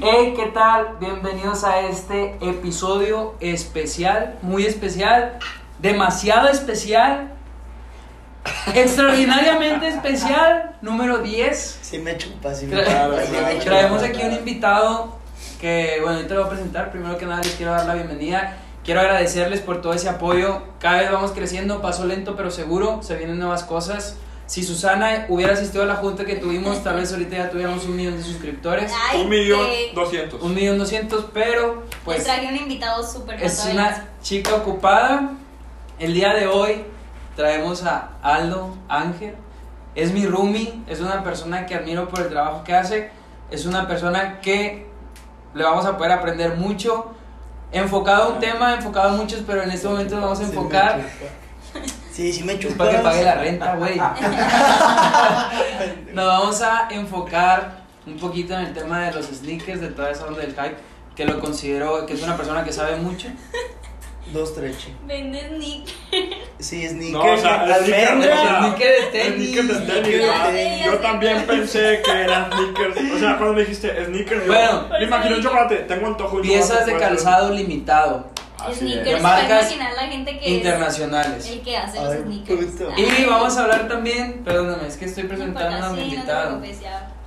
[0.00, 0.96] Hey, ¿qué tal?
[0.98, 5.38] Bienvenidos a este episodio especial, muy especial,
[5.78, 7.32] demasiado especial,
[8.74, 11.78] extraordinariamente especial, número 10.
[11.82, 12.82] Sí me chupa, sí me.
[12.82, 15.16] Traemos aquí un invitado
[15.60, 16.90] que, bueno, ahorita lo voy a presentar.
[16.90, 18.64] Primero que nada, les quiero dar la bienvenida.
[18.88, 20.62] Quiero agradecerles por todo ese apoyo.
[20.80, 23.02] Cada vez vamos creciendo, paso lento pero seguro.
[23.02, 24.16] Se vienen nuevas cosas.
[24.46, 27.96] Si Susana hubiera asistido a la junta que tuvimos, tal vez ahorita ya tuviéramos un
[27.96, 28.90] millón de suscriptores.
[29.10, 30.40] Ay, Un millón doscientos.
[30.42, 35.32] Un millón doscientos, pero Les pues traje un invitado súper es una chica ocupada.
[35.98, 36.82] El día de hoy
[37.36, 39.34] traemos a Aldo Ángel.
[39.96, 43.10] Es mi roomie, es una persona que admiro por el trabajo que hace.
[43.50, 44.86] Es una persona que
[45.52, 47.17] le vamos a poder aprender mucho.
[47.70, 51.02] Enfocado a un tema, enfocado a muchos, pero en este momento nos vamos a enfocar.
[52.10, 52.78] Sí, sí me chupa.
[52.78, 53.96] para que pague la renta, güey.
[56.12, 60.26] Nos vamos a enfocar un poquito en el tema de los sneakers, de toda esa
[60.26, 60.76] onda del hype,
[61.14, 63.28] que lo considero que es una persona que sabe mucho.
[64.32, 64.94] Dos treche.
[65.06, 65.88] Vende Nick.
[66.60, 67.12] Sí, sneakers.
[67.12, 67.84] No, o sea, almendra.
[67.84, 69.50] sneaker, o sea, Sneaker de tenis.
[69.50, 70.84] Sneakers de tenis, Sneaker de tenis.
[70.86, 72.96] Yo también pensé que eran sneakers.
[73.14, 74.86] O sea, cuando me dijiste sneakers, yo- Bueno.
[74.90, 75.76] me imagino un chocolate.
[75.76, 78.26] Tengo antojo de Piezas chocolate, de calzado limitado,
[78.70, 78.78] es.
[78.78, 79.04] Sneakers.
[79.04, 81.44] De a marcas imaginar la gente que internacionales.
[81.46, 82.66] es el que hace los Ay, sneakers.
[82.72, 82.90] puto.
[82.96, 86.60] Y vamos a hablar también, perdóname, es que estoy presentando a mi invitado.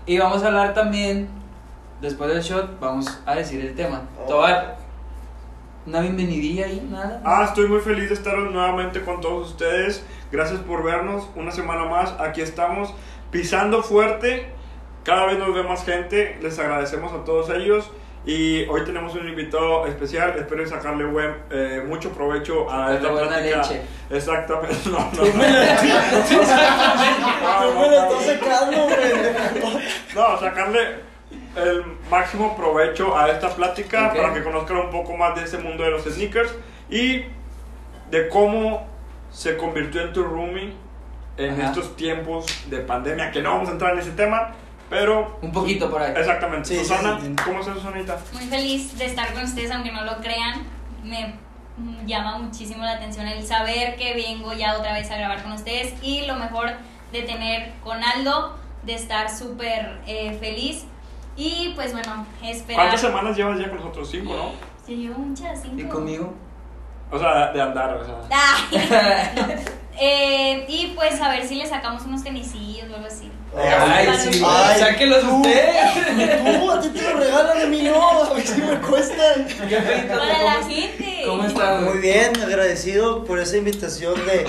[0.06, 1.30] Y vamos a hablar también,
[2.02, 4.02] después del shot, vamos a decir el tema.
[4.28, 4.42] Oh.
[4.42, 4.81] Dar
[5.86, 7.22] una bienvenidilla ahí, nada.
[7.26, 10.06] Ah, estoy muy feliz de estar nuevamente con todos ustedes.
[10.32, 12.14] Gracias por vernos una semana más.
[12.20, 12.94] Aquí estamos
[13.32, 14.48] pisando fuerte.
[15.04, 16.38] Cada vez nos ve más gente.
[16.42, 17.90] Les agradecemos a todos ellos.
[18.24, 20.36] Y hoy tenemos un invitado especial.
[20.38, 23.58] Espero sacarle buen, eh, mucho provecho a esta buena plática.
[23.58, 23.82] leche.
[24.12, 24.78] Exactamente.
[24.86, 25.54] No, no, Tú me no.
[25.54, 25.76] la,
[27.42, 28.22] No, tú no, me la no.
[28.22, 29.76] estás sacando, güey.
[30.14, 31.11] No, sacarle
[31.56, 34.16] el máximo provecho a esta plática Ok.
[34.18, 36.54] para que conozcan un poco más de ese mundo de los sneakers
[36.90, 37.24] y
[38.10, 38.86] de cómo
[39.32, 40.74] se convirtió en tu roomie
[41.38, 41.70] en Ajá.
[41.70, 44.52] estos tiempos de pandemia, que no vamos a entrar en ese tema,
[44.90, 46.14] pero Un poquito por ahí.
[46.16, 46.68] exactamente.
[46.68, 47.36] Sí, Susana, sí, sí.
[47.46, 48.18] ¿cómo estás, Susanita?
[48.34, 50.64] Muy feliz de estar con ustedes, aunque no lo crean.
[51.04, 51.34] Me
[52.06, 55.94] llama muchísimo la atención el saber que vengo ya otra vez a grabar con ustedes
[56.04, 56.70] y lo mejor
[57.14, 60.86] de tener con Aldo, de estar súper eh, feliz.
[61.36, 62.82] Y pues bueno, esperar.
[62.82, 64.10] ¿Cuántas semanas llevas ya con nosotros?
[64.12, 64.52] Cinco, ¿no?
[64.86, 65.80] Se llevó muchas, cinco.
[65.80, 66.34] ¿Y conmigo?
[67.12, 68.16] O sea, de andar, o sea.
[68.30, 69.82] Ay, no.
[70.00, 73.30] Eh, y pues a ver si le sacamos unos tenisillos o algo así.
[73.56, 75.36] Ay, sí, los- Ay, sáquenlos tú.
[75.38, 76.60] ustedes.
[76.60, 78.24] Tú, a ti te lo regalan, a mí no.
[78.24, 79.46] A mí sí me cuestan.
[79.46, 81.24] Qué feito, Para ¿cómo la gente.
[81.26, 81.82] ¿Cómo estás?
[81.82, 84.48] Muy bien, agradecido por esa invitación de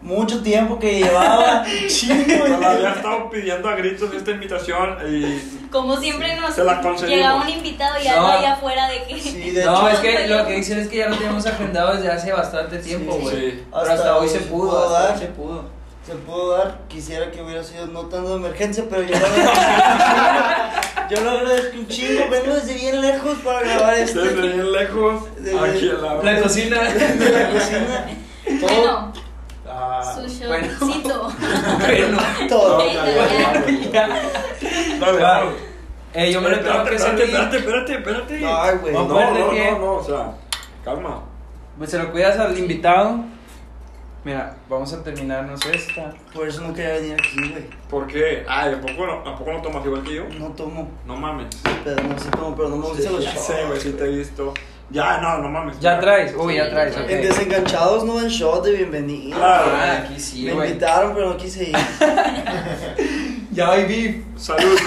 [0.00, 1.64] mucho tiempo que llevaba.
[2.60, 7.42] La había estado pidiendo a gritos esta invitación y Como siempre nos Se la llegaba
[7.42, 8.32] un invitado y algo No.
[8.32, 9.20] allá afuera de que.
[9.20, 11.94] Sí, de No, hecho, es que lo que dicen es que ya lo tenemos agendado
[11.94, 13.36] desde hace bastante tiempo, güey.
[13.50, 13.64] Sí.
[13.72, 15.12] Pero hasta hoy se pudo, pudo hasta dar.
[15.14, 15.64] hoy se pudo.
[16.06, 16.78] se pudo dar.
[16.88, 19.52] Quisiera que hubiera sido no tanto de emergencia, pero yo lo agradezco.
[21.10, 22.28] Yo lo agradezco un chingo.
[22.28, 24.20] Vengo desde bien lejos para grabar esto.
[24.20, 26.22] desde bien lejos, Desde- aquí al lado.
[26.22, 26.82] La cocina.
[26.82, 28.06] De la cocina.
[28.60, 28.68] Todo.
[28.68, 29.12] Bueno,
[30.02, 30.66] su bueno.
[30.78, 31.32] showcito.
[31.80, 32.18] bueno.
[32.48, 32.78] Todo.
[35.00, 35.54] Vamos.
[36.14, 37.34] Eh, yo me lo tengo espérate, que espérate, servir.
[37.34, 38.46] espérate, espérate, espérate.
[38.46, 38.92] Ay, güey.
[38.94, 40.32] No, No, no, no, no, no, o sea,
[40.84, 41.22] calma.
[41.76, 43.20] Pues se lo cuidas al invitado.
[44.24, 46.12] Mira, vamos a terminarnos esta.
[46.34, 47.66] Por eso no quería venir aquí, güey.
[47.88, 48.44] ¿Por qué?
[48.48, 50.24] Ay, ¿a poco no, ¿a poco no tomas igual que yo?
[50.38, 50.90] No tomo.
[51.06, 51.46] No mames.
[51.84, 53.40] Pero no sé cómo, pero no me gustan los shots.
[53.46, 54.52] sé, güey, sí te he visto.
[54.90, 55.78] Ya, no, no mames.
[55.80, 57.00] Ya traes, uy, ya traes, Sí.
[57.02, 57.10] ok.
[57.10, 59.36] En desenganchados no dan shot de bienvenida.
[59.36, 59.70] Claro.
[59.74, 60.68] Ah, aquí sí, me güey.
[60.68, 61.76] invitaron, pero no quise ir.
[63.50, 64.16] Ya hay beef.
[64.40, 64.78] Salud.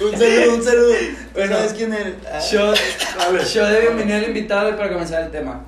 [0.00, 0.94] Un saludo, un saludo.
[1.34, 1.56] Bueno.
[1.56, 1.92] ¿Sabes quién?
[2.32, 2.76] Ah, Shot,
[3.18, 3.44] Dale.
[3.44, 5.60] shot de bienvenida al invitado y para comenzar el tema.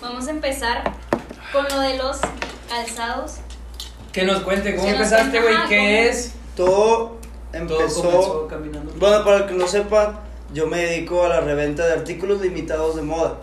[0.00, 0.84] Vamos a empezar
[1.52, 2.18] con lo de los
[2.68, 3.36] calzados.
[4.12, 6.32] Que nos cuente cómo empezaste, güey, qué es.
[6.56, 7.17] Todo
[7.52, 8.02] Todo empezó.
[8.02, 8.92] comenzó caminando.
[8.98, 10.20] Bueno, para el que no sepa,
[10.52, 13.38] yo me dedico a la reventa de artículos limitados de moda.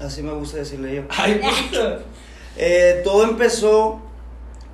[0.00, 1.02] Así me gusta decirle yo.
[1.10, 1.40] Ay,
[1.70, 1.98] puta.
[2.56, 4.00] Eh, todo empezó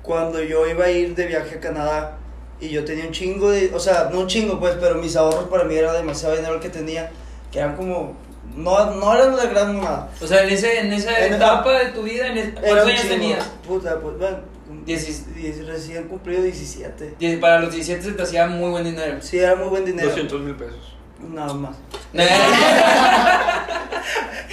[0.01, 2.17] cuando yo iba a ir de viaje a Canadá
[2.59, 5.45] y yo tenía un chingo de, o sea, no un chingo pues, pero mis ahorros
[5.49, 7.09] para mí era demasiado dinero el que tenía,
[7.51, 8.15] que eran como,
[8.55, 10.09] no, no eran la gran nada.
[10.21, 13.13] O sea, en, ese, en esa En- etapa de tu vida, en ¿cuántos años chingo.
[13.13, 13.45] tenías?
[13.65, 14.37] Puta, pues, bueno,
[14.85, 17.15] Diecis- diez- recién cumplido 17.
[17.19, 19.17] Die- Para los 17 se te hacía muy buen dinero.
[19.21, 20.09] Sí, era muy buen dinero.
[20.09, 20.95] 200 mil pesos.
[21.19, 21.75] Nada más.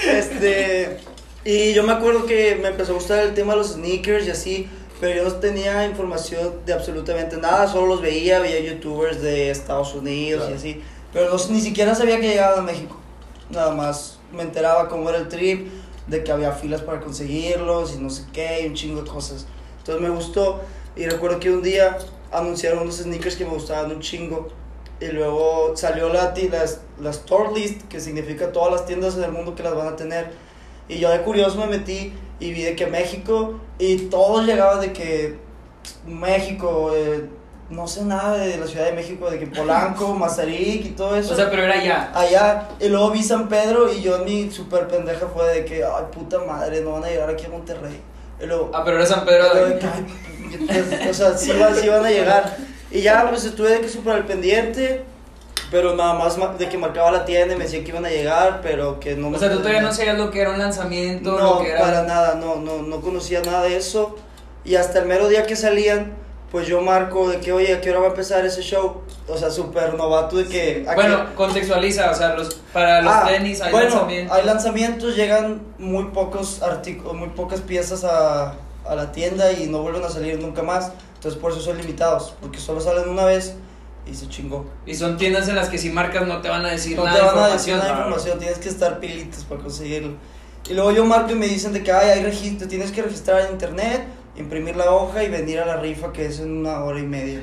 [0.07, 0.99] este,
[1.45, 4.31] y yo me acuerdo que me empezó a gustar el tema de los sneakers y
[4.31, 4.69] así,
[5.01, 9.95] pero yo no tenía información de absolutamente nada, solo los veía, veía youtubers de Estados
[9.95, 10.83] Unidos y así,
[11.13, 12.99] pero no- ni siquiera sabía que llegaban a México,
[13.51, 15.69] nada más me enteraba cómo era el trip,
[16.07, 19.47] de que había filas para conseguirlos y no sé qué, y un chingo de cosas.
[19.87, 20.61] Entonces me gustó
[20.97, 21.97] y recuerdo que un día
[22.33, 24.49] anunciaron unos sneakers que me gustaban un chingo
[25.01, 26.51] y luego salió la, ti-
[27.01, 29.95] la, store list, que significa todas las tiendas en el mundo que las van a
[29.97, 30.31] tener.
[30.89, 34.93] Y yo de curioso me metí y vi de que México, y todos llegaban de
[34.93, 35.37] que
[36.07, 37.29] México, eh,
[37.71, 41.33] no sé nada de la Ciudad de México, de que Polanco, Mazarik y todo eso.
[41.33, 42.11] O sea, pero era ya.
[42.15, 46.05] allá, y luego vi San Pedro y yo mi super pendeja fue de que, ay
[46.13, 48.01] puta madre, no van a llegar aquí a Monterrey.
[48.43, 49.79] Y luego, Ah, pero era San Pedro de...
[51.11, 52.57] o sea, sí, van- sí van a llegar.
[52.91, 55.03] Y ya, pues estuve de que súper al pendiente,
[55.71, 58.61] pero nada más de que marcaba la tienda y me decía que iban a llegar,
[58.63, 61.33] pero que no O me sea, tú todavía no sabías lo que era un lanzamiento,
[61.39, 61.81] No, lo que era...
[61.81, 64.17] para nada, no, no, no conocía nada de eso.
[64.65, 66.13] Y hasta el mero día que salían,
[66.51, 69.03] pues yo marco de que, oye, ¿a qué hora va a empezar ese show?
[69.29, 70.85] O sea, súper novato de que...
[70.89, 74.37] ¿a qué- Bueno, contextualiza, o sea, los, para los Ah, tenis hay bueno, lanzamientos.
[74.37, 78.55] hay lanzamientos, llegan muy pocos artículos, muy pocas piezas a,
[78.87, 80.93] a la tienda y no vuelven a salir nunca más.
[81.17, 83.55] Entonces por eso son limitados, porque solo salen una vez
[84.07, 84.67] y se chingó.
[84.87, 87.17] Y son tiendas en las que si marcas no te van a decir No nada
[87.19, 90.13] te de van a decir nada de información, tienes que estar pilitas para conseguirlo.
[90.69, 93.41] Y luego yo marco y me dicen de que ay, hay registro, tienes que registrar
[93.47, 94.05] en internet,
[94.37, 97.43] imprimir la hoja y venir a la rifa que es en una hora y media.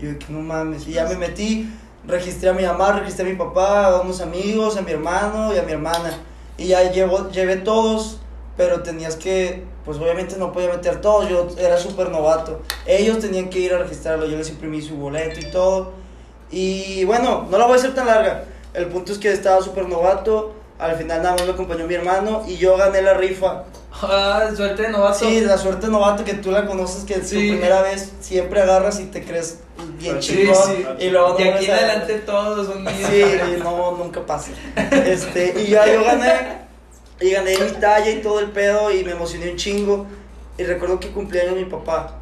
[0.00, 0.86] Yo que no mames.
[0.86, 1.70] Y ya me metí,
[2.06, 5.58] registré a mi mamá, registré a mi papá, a unos amigos, a mi hermano y
[5.58, 6.18] a mi hermana.
[6.58, 8.18] Y ya llevo, llevé todos,
[8.56, 12.60] pero tenías que, pues obviamente no podía meter todos, yo era súper novato.
[12.86, 15.92] Ellos tenían que ir a registrarlo, yo les imprimí su boleto y todo.
[16.50, 18.44] Y bueno, no la voy a hacer tan larga.
[18.72, 20.54] El punto es que estaba súper novato.
[20.78, 23.64] Al final nada más me acompañó mi hermano y yo gané la rifa.
[24.02, 25.18] Ah, suerte de novato.
[25.18, 27.50] Sí, la suerte novato que tú la conoces, que es tu Sí.
[27.50, 29.60] primera vez siempre agarras y te crees
[29.98, 30.86] bien Sí, sí.
[30.98, 32.96] Y luego no Y aquí en adelante todos son míos.
[33.10, 34.50] Sí, y no, nunca pasa.
[34.90, 36.66] Este, y ya yo gané.
[37.20, 40.06] Y gané mi talla y todo el pedo y me emocioné un chingo.
[40.58, 42.18] Y recuerdo que cumpleaños mi papá.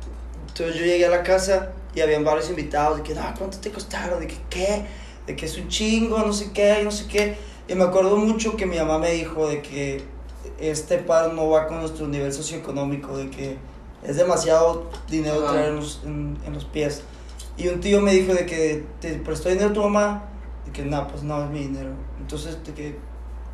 [0.48, 2.98] Entonces yo llegué a la casa y habían varios invitados.
[2.98, 4.20] De que, no, ¿cuánto te costaron?
[4.20, 4.84] De que, ¿qué?
[5.26, 7.36] De que es un chingo, no sé qué, y no sé qué.
[7.66, 10.04] Y me acuerdo mucho que mi mamá me dijo de que
[10.70, 13.16] este par no va con nuestro nivel socioeconómico.
[13.16, 13.56] De que
[14.02, 15.52] es demasiado dinero Ajá.
[15.52, 17.02] traer en los, en- en los pies.
[17.56, 20.25] Y un tío me dijo de que te prestó dinero tu mamá.
[20.66, 21.90] De que no, pues no es mi dinero.
[22.20, 22.96] Entonces, de que,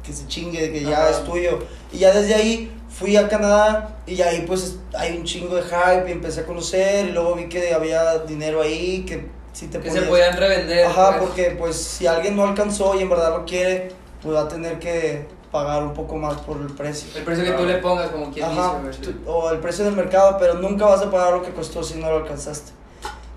[0.02, 1.58] que se chingue, de que ya es tuyo.
[1.92, 6.08] Y ya desde ahí fui a Canadá y ahí pues hay un chingo de hype
[6.08, 9.90] y empecé a conocer y luego vi que había dinero ahí, que si te Que
[9.90, 10.86] se podían revender.
[10.86, 11.22] Ajá, pues.
[11.28, 13.92] porque pues si alguien no alcanzó y en verdad lo quiere,
[14.22, 17.08] pues va a tener que pagar un poco más por el precio.
[17.16, 19.00] El precio que tú le pongas, como quien Ajá, dice.
[19.00, 21.98] tú- o el precio del mercado, pero nunca vas a pagar lo que costó si
[21.98, 22.72] no lo alcanzaste.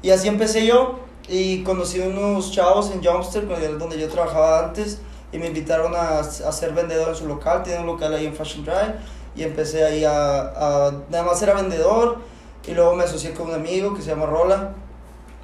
[0.02, 5.00] Y así empecé yo y conocí unos chavos en era donde yo trabajaba antes,
[5.32, 8.36] y me invitaron a, a ser vendedor en su local, tiene un local ahí en
[8.36, 8.96] Fashion Drive,
[9.36, 10.42] y empecé ahí a,
[10.88, 12.20] a nada más era vendedor,
[12.68, 14.74] y luego me asocié con un amigo que se llama Rola,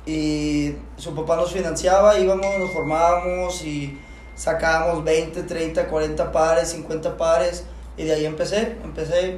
[0.06, 3.98] y su papá nos financiaba, íbamos, nos formábamos y
[4.39, 7.65] sacábamos 20, 30, 40 pares, 50 pares,
[7.97, 9.38] y de ahí empecé, empecé,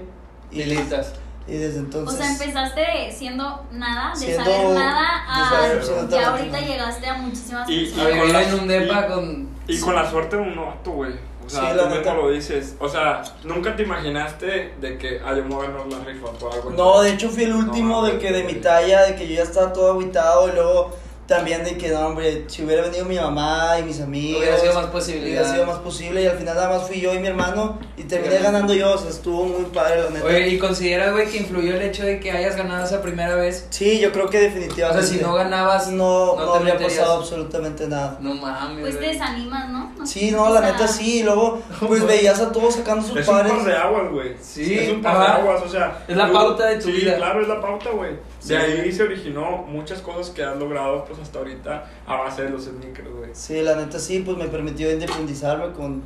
[0.51, 1.13] Y listas.
[1.47, 2.19] y desde O entonces...
[2.19, 5.01] sea, empezaste siendo nada, de Siendo- saber nada,
[5.35, 6.67] de a saber absolutamente ya ahorita nada.
[6.67, 8.05] llegaste a muchísimas Y- A personas.
[8.13, 9.49] vivir con en la- un depa y- con...
[9.67, 11.13] Y con la suerte de un novato, güey.
[11.43, 12.75] O sea, Sí, la tú mismo lo dices.
[12.79, 16.27] O sea, nunca te imaginaste de que, ah, yo me voy a ganar la rifa
[16.53, 16.69] algo.
[16.71, 19.35] No, de hecho fui el último No, de que de mi talla, de que yo
[19.35, 20.91] ya estaba todo aguitado y luego
[21.31, 24.73] también de que no, hombre, si hubiera venido mi mamá y mis amigos, Hubiera sido
[24.73, 25.51] más hubiera posibilidad.
[25.53, 28.35] sido más posible y al final nada más fui yo y mi hermano y terminé
[28.35, 28.43] Obviamente.
[28.43, 30.25] ganando yo, o sea, estuvo muy padre la neta.
[30.25, 33.65] Oye, ¿y consideras, güey, que influyó el hecho de que hayas ganado esa primera vez?
[33.69, 35.07] Sí, yo creo que O definitivamente.
[35.07, 36.99] sea, si no ganabas, no, no no, te habría meterías.
[36.99, 38.17] pasado absolutamente nada.
[38.19, 39.91] No mames, Pues te desanimas, ¿no?
[39.97, 43.17] No Sí, no, o la neta sí, y luego pues veías a todos sacando sus
[43.17, 43.53] Es un pares.
[43.53, 44.35] par de aguas, güey.
[44.41, 45.23] Sí, Es un par ajá.
[45.35, 46.03] de aguas, o sea.
[46.07, 47.15] Es la pauta de tu sí, vida.
[47.15, 48.11] claro, es la pauta, güey.
[48.45, 52.49] De ahí se originó muchas cosas que has logrado, pues hasta ahorita, a base de
[52.49, 53.29] los sneakers, güey.
[53.33, 56.01] Sí, la neta sí, pues me permitió independizarme con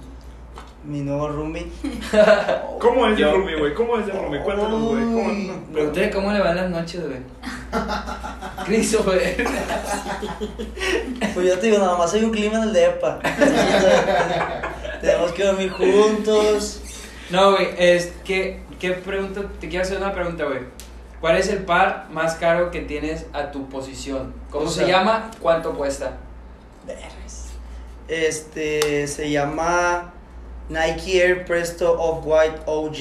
[0.84, 1.66] mi nuevo roomie.
[2.80, 3.74] ¿Cómo es de Yo- Rumi, güey?
[3.74, 4.40] ¿Cómo es de Rumi?
[4.40, 5.04] Cuéntanos, güey.
[5.04, 6.10] ¿Cómo Uy.
[6.14, 7.20] Cómo le van las noches, güey.
[8.66, 9.36] Cristo, güey.
[11.34, 13.20] Pues yo te digo, nada más hay un clima en el depa.
[13.24, 13.66] Entonces,
[15.02, 16.82] tenemos que dormir juntos.
[17.30, 19.42] No, güey, es que, ¿qué pregunta?
[19.60, 20.60] Te quiero hacer una pregunta, güey.
[21.26, 24.32] ¿Cuál es el par más caro que tienes a tu posición?
[24.52, 25.32] ¿Cómo O se sea- llama?
[25.42, 26.18] ¿Cuánto cuesta?
[28.08, 30.14] Este se llama
[30.70, 32.94] Nike Air Presto Off-White OG.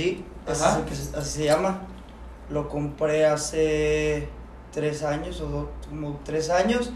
[0.46, 0.70] ese Ajá.
[0.72, 1.82] es el que se- así se llama.
[2.48, 4.26] Lo compré hace
[4.72, 6.92] tres años o dos, como tres años.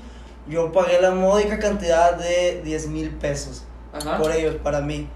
[0.49, 4.17] Yo pagué la módica cantidad de 10 mil pesos Ajá.
[4.17, 5.07] por ellos, para mí.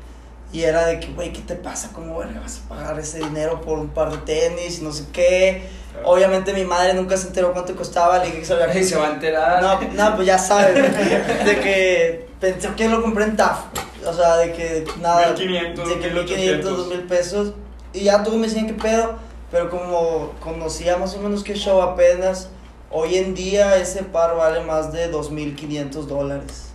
[0.52, 1.88] Y era de que, güey, ¿qué te pasa?
[1.94, 4.80] ¿Cómo vas a pagar ese dinero por un par de tenis?
[4.80, 5.80] y No sé qué.
[6.04, 8.18] Obviamente mi madre nunca se enteró cuánto costaba.
[8.18, 9.62] Le dije que se lo Y se va a enterar.
[9.62, 10.74] no, no, pues ya sabes,
[11.44, 13.60] de que pensé que lo compré en TAF,
[14.06, 16.76] o sea, de que nada, 1500, de que 1500, 1800.
[16.88, 17.52] 2000 pesos,
[17.92, 19.14] y ya todos me decían que pedo,
[19.50, 22.48] pero como conocía más o menos que show apenas,
[22.90, 26.68] hoy en día ese par vale más de 2500 dólares.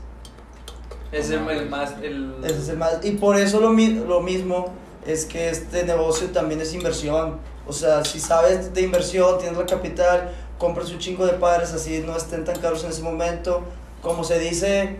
[1.11, 1.93] Es el, el más.
[2.01, 2.35] El...
[2.43, 4.73] Ese es el más, y por eso lo, mi- lo mismo
[5.05, 7.39] es que este negocio también es inversión.
[7.67, 12.03] O sea, si sabes de inversión, tienes la capital, compras un chingo de pares así
[12.05, 13.63] no estén tan caros en ese momento.
[14.01, 14.95] Como se dice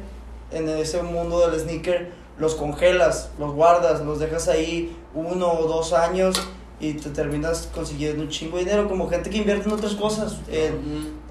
[0.51, 5.93] en ese mundo del sneaker, los congelas, los guardas, los dejas ahí uno o dos
[5.93, 6.35] años
[6.79, 8.87] y te terminas consiguiendo un chingo de dinero.
[8.87, 10.37] Como gente que invierte en otras cosas.
[10.47, 10.71] Eh,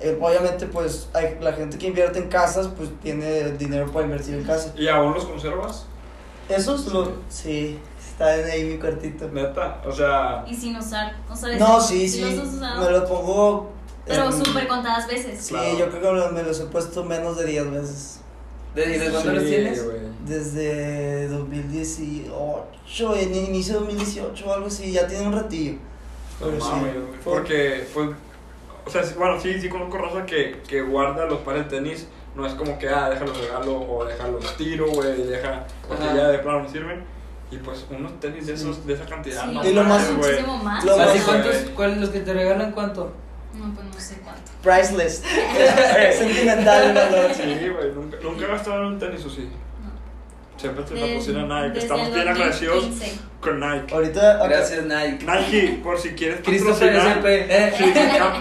[0.00, 4.34] eh, obviamente, pues hay, la gente que invierte en casas, pues tiene dinero para invertir
[4.34, 4.72] en casas.
[4.76, 5.86] ¿Y aún los conservas?
[6.48, 7.12] Esos lo.
[7.28, 7.78] Sí,
[8.16, 9.28] está en ahí mi cuartito.
[9.28, 11.14] Neta, o sea, Y sin usar.
[11.30, 12.20] O sea, No, sí, sí.
[12.22, 13.72] los has usado, Me lo pongo.
[14.06, 15.40] Pero en- súper contadas veces.
[15.40, 15.78] Sí, Claro.
[15.78, 18.20] yo creo que me los he puesto menos de 10 veces.
[18.74, 19.84] ¿De- ¿Y de cuándo sí, los tienes?
[19.84, 19.96] güey.
[20.26, 25.72] Desde 2018, en inicio de 2018 o algo así, ya tiene un ratillo.
[26.40, 26.92] No Pero sí, güey,
[27.22, 28.10] fue- Porque, pues,
[28.86, 32.06] o sea, sí, bueno, sí, sí conozco raza que, que guarda los pares de tenis.
[32.34, 36.14] No es como que, ah, déjalos regalo o déjalos tiro, güey, deja, porque Ajá.
[36.16, 37.02] ya de plano no sirven.
[37.50, 40.58] Y pues, unos tenis de, esos, de esa cantidad, Sí, no Y lo más- muchísimo
[40.58, 40.84] más.
[40.84, 41.52] lo ¿Así más- cuántos?
[41.62, 41.74] güey.
[41.74, 43.12] ¿Cuáles los que te regalan cuánto?
[43.54, 44.42] No, pues no sé cuánto.
[44.62, 45.22] Priceless.
[45.98, 47.30] es sentimental el valor.
[47.34, 49.48] Sí, güey, nunca, nunca he gastado en un tenis, ¿o sí?
[50.56, 51.78] Siempre te patrocina Nike.
[51.78, 53.18] Estamos bien agradecidos 2015.
[53.40, 53.94] con Nike.
[53.94, 54.36] Ahorita.
[54.36, 55.24] acá- Gracias, Nike.
[55.26, 57.20] Nike, por si quieres patrocinar.
[57.26, 57.74] Eh.
[57.76, 57.84] Sí,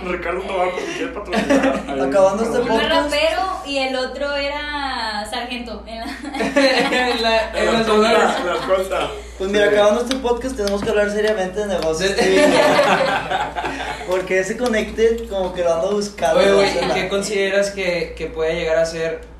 [0.06, 1.84] Ricardo, Tobar, por si quieres patrocinar.
[1.90, 2.72] ahí, Acabando este favor.
[2.72, 3.14] Uno era podcast.
[3.14, 5.84] rapero y el otro era sargento.
[5.86, 6.06] en la-
[7.12, 9.12] en la, en en.
[9.38, 9.74] Pues mira, Sí.
[9.76, 12.14] acabando este podcast tenemos que hablar seriamente de negocios.
[12.18, 12.38] Sí.
[14.08, 16.40] Porque ese connected como que lo ando buscando.
[16.40, 16.94] Oye, no güey, sé ¿y nada.
[16.94, 19.35] qué consideras que, que puede llegar a ser?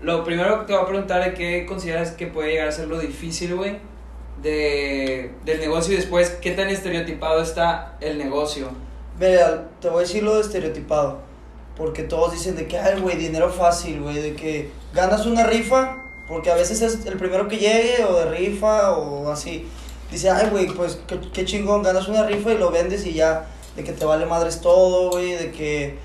[0.00, 2.86] Lo primero que te voy a preguntar es qué consideras que puede llegar a ser
[2.86, 3.78] lo difícil, güey,
[4.40, 8.68] de, del negocio y después qué tan estereotipado está el negocio.
[9.18, 11.18] Mira, te voy a decir lo estereotipado.
[11.76, 14.20] Porque todos dicen de que, ay, güey, dinero fácil, güey.
[14.20, 15.96] De que ganas una rifa,
[16.28, 19.66] porque a veces es el primero que llegue, o de rifa, o así.
[20.10, 21.00] Dice, ay, güey, pues
[21.32, 23.46] qué chingón, ganas una rifa y lo vendes y ya.
[23.76, 25.32] De que te vale madres todo, güey.
[25.32, 25.98] De que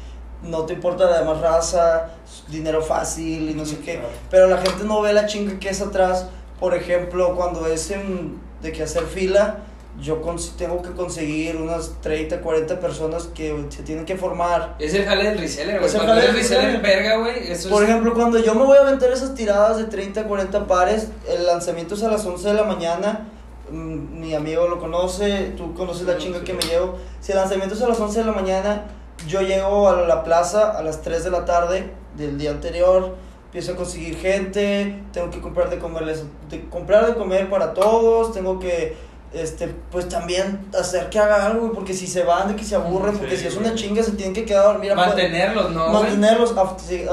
[0.44, 2.10] no te importa la demás raza,
[2.50, 3.94] dinero fácil y no sé qué.
[3.96, 4.10] Claro.
[4.30, 6.28] Pero la gente no ve la chinga que es atrás.
[6.60, 9.60] Por ejemplo, cuando es en, de que hacer fila,
[10.02, 10.20] yo
[10.58, 14.76] tengo que conseguir unas 30, 40 personas que se tienen que formar.
[14.80, 15.86] Es el jale del reseller, güey.
[15.88, 17.90] Es el jale del reseller verga, güey, eso Por es...
[17.90, 21.94] ejemplo, cuando yo me voy a aventar esas tiradas de 30, 40 pares, el lanzamiento
[21.96, 23.28] es a las 11 de la mañana.
[23.70, 26.96] mm, Mi amigo lo conoce, tú conoces la chinga que me llevo.
[27.22, 28.86] Si el lanzamiento es a las 11 de la mañana,
[29.28, 33.16] yo llego a la plaza a las 3 de la tarde del día anterior.
[33.46, 38.34] Empiezo a conseguir gente, tengo que comprar de comerles, de comprar de comer para todos,
[38.34, 38.96] tengo que
[39.34, 42.76] este pues también hacer que haga algo, güey, porque si se van, de que se
[42.76, 45.10] aburren, Sí, porque si es una chinga se tienen que quedar a dormir afuera.
[45.10, 45.90] Mantenerlos, ¿no?
[45.90, 46.64] Mantenerlos, a,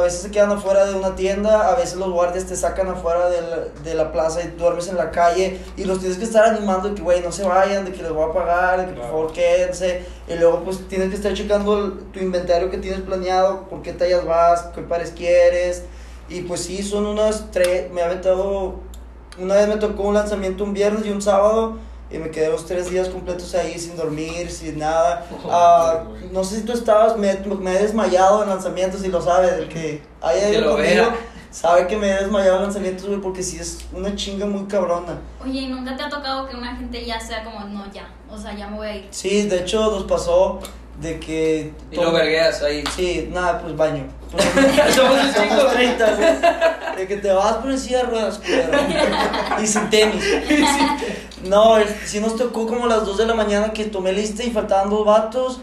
[0.03, 3.41] veces se quedan afuera de una tienda, a veces los guardias te sacan afuera de
[3.43, 6.91] la, de la plaza y duermes en la calle y los tienes que estar animando
[6.91, 9.05] de que, güey, no se vayan, de que les voy a pagar, de que por
[9.11, 10.05] favor quédense.
[10.29, 13.93] Y luego, pues tienes que estar checando el- tu inventario que tienes planeado, por qué
[13.93, 15.85] tallas vas, qué pares quieres.
[16.29, 17.91] Y pues sí, son unas tres.
[17.91, 18.75] Me ha aventado.
[19.39, 21.79] Una vez me tocó un lanzamiento un viernes y un sábado.
[22.13, 25.27] Y me quedé los tres días completos ahí sin dormir, sin nada.
[25.49, 26.29] Ah, güey.
[26.33, 29.69] no sé si tú estabas, me, me he desmayado en lanzamientos y lo sabes, el
[29.69, 31.15] que haya ido lo conmigo vea.
[31.51, 35.19] sabe que me he desmayado en lanzamientos, güey, porque sí es una chinga muy cabrona.
[35.45, 38.37] Oye, ¿y nunca te ha tocado que una gente ya sea como, no, ya, o
[38.37, 39.09] sea, ya me voy a ir?
[39.11, 40.61] Sí, de hecho nos pasó
[41.01, 41.73] de que...
[41.91, 42.85] Y lo vergueas ahí.
[42.95, 44.05] Sí, nada, pues baño.
[44.31, 45.57] Pues, Somos un chingo.
[45.57, 46.97] somos 30, güey.
[46.99, 48.79] De que te vas por encima de ruedas, culero.
[49.63, 50.23] Y sin tenis.
[51.45, 54.91] No, sí nos tocó como las 2 de la mañana que tomé lista y faltaban
[54.91, 55.61] dos vatos.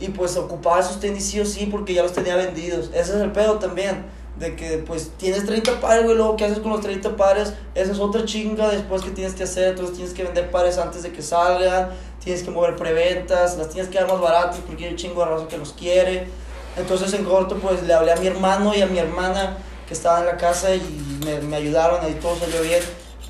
[0.00, 2.86] Y pues ocupaba esos tenis sí o sí porque ya los tenía vendidos.
[2.92, 4.04] Ese es el pedo también.
[4.38, 7.52] De que pues tienes 30 pares, güey, luego ¿qué haces con los 30 pares?
[7.74, 9.68] Esa es otra chinga después que tienes que hacer.
[9.68, 11.90] Entonces tienes que vender pares antes de que salgan.
[12.24, 13.58] Tienes que mover preventas.
[13.58, 16.28] Las tienes que dar más baratos porque hay un chingo de raza que los quiere.
[16.76, 20.20] Entonces en corto pues le hablé a mi hermano y a mi hermana que estaban
[20.20, 20.80] en la casa y
[21.24, 22.80] me, me ayudaron, ahí todo salió bien.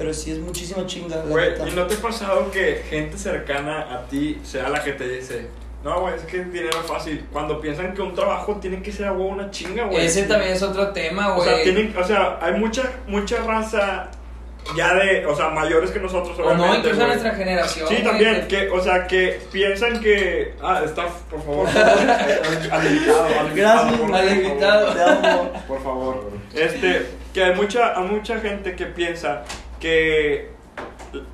[0.00, 1.50] Pero sí es muchísima chinga, Güey.
[1.68, 5.46] ¿y no te ha pasado que gente cercana a ti sea la que te dice,
[5.84, 7.26] no, güey, es que es dinero fácil?
[7.30, 10.06] Cuando piensan que un trabajo tiene que ser a una chinga, güey.
[10.06, 11.64] Ese también es otro tema, O sea, güey.
[11.64, 14.10] tienen, o sea, hay mucha, mucha raza
[14.74, 17.06] ya de, o sea, mayores que nosotros, O no, incluso güey.
[17.08, 17.86] nuestra generación.
[17.86, 20.54] Sí, güey, también, que- o sea, que piensan que...
[20.62, 21.66] Ah, está, por favor,
[22.70, 24.32] al, invitado, al invitado, Gracias, por al favor.
[24.32, 24.94] invitado.
[24.94, 25.52] Te amo.
[25.68, 26.30] Por favor.
[26.54, 29.44] Este, que hay mucha, hay mucha gente que piensa
[29.80, 30.50] que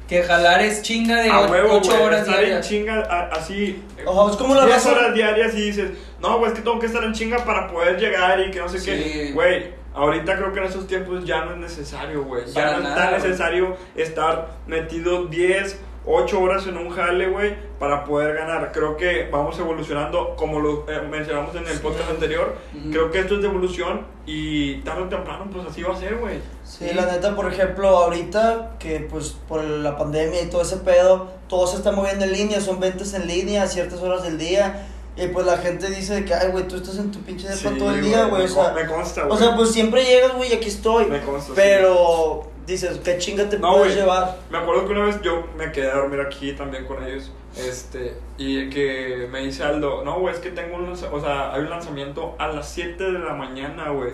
[0.09, 3.83] Que jalar es chinga de a 8 huevo, güey, horas estar en chinga a- así.
[4.07, 6.79] Ojo, es como la 10 raza- horas diarias y dices, no, güey, es que tengo
[6.79, 8.87] que estar en chinga para poder llegar y que no sé Sí.
[8.87, 9.31] qué.
[9.35, 12.45] Güey, ahorita creo que en esos tiempos ya no es necesario, güey.
[12.47, 18.05] Ya no es tan necesario estar metido 10, 8 horas en un jale, güey, para
[18.05, 18.71] poder ganar.
[18.73, 22.57] Creo que vamos evolucionando, como lo eh, mencionamos en el podcast anterior.
[22.75, 22.91] Ujú.
[22.91, 26.17] Creo que esto es de evolución y tarde o temprano, pues así va a ser,
[26.17, 26.39] güey.
[26.65, 31.29] Sí, la neta, por ejemplo, ahorita que pues por la pandemia y todo ese pedo,
[31.49, 34.87] todo se está moviendo en línea, son ventas en línea a ciertas horas del día.
[35.17, 37.71] Y pues la gente dice de que, ay, güey, tú estás en tu pinche depa
[37.71, 38.43] Sí, todo el día, güey.
[38.43, 39.35] me O sea, me consta, güey.
[39.35, 41.07] o sea, pues siempre llegas, güey, y aquí estoy.
[41.07, 41.53] Me consta, sí.
[41.57, 44.37] Pero dices, ¿qué chinga te No, puedes llevar?
[44.51, 47.31] Me acuerdo que una vez yo me quedé a dormir aquí también con ellos.
[47.57, 51.55] Este, y que me dice Aldo, no, güey, es que tengo un, lanza- o sea,
[51.55, 54.11] hay un lanzamiento a las 7 de la mañana, güey.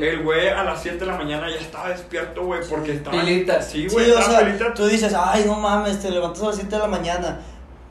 [0.00, 3.20] El güey a las 7 de la mañana ya estaba despierto, güey, porque estaba.
[3.20, 3.68] Pilitas.
[3.68, 6.70] Sí, Sí, güey, o sea, tú dices, ay, no mames, te levantas a las 7
[6.76, 7.40] de la mañana.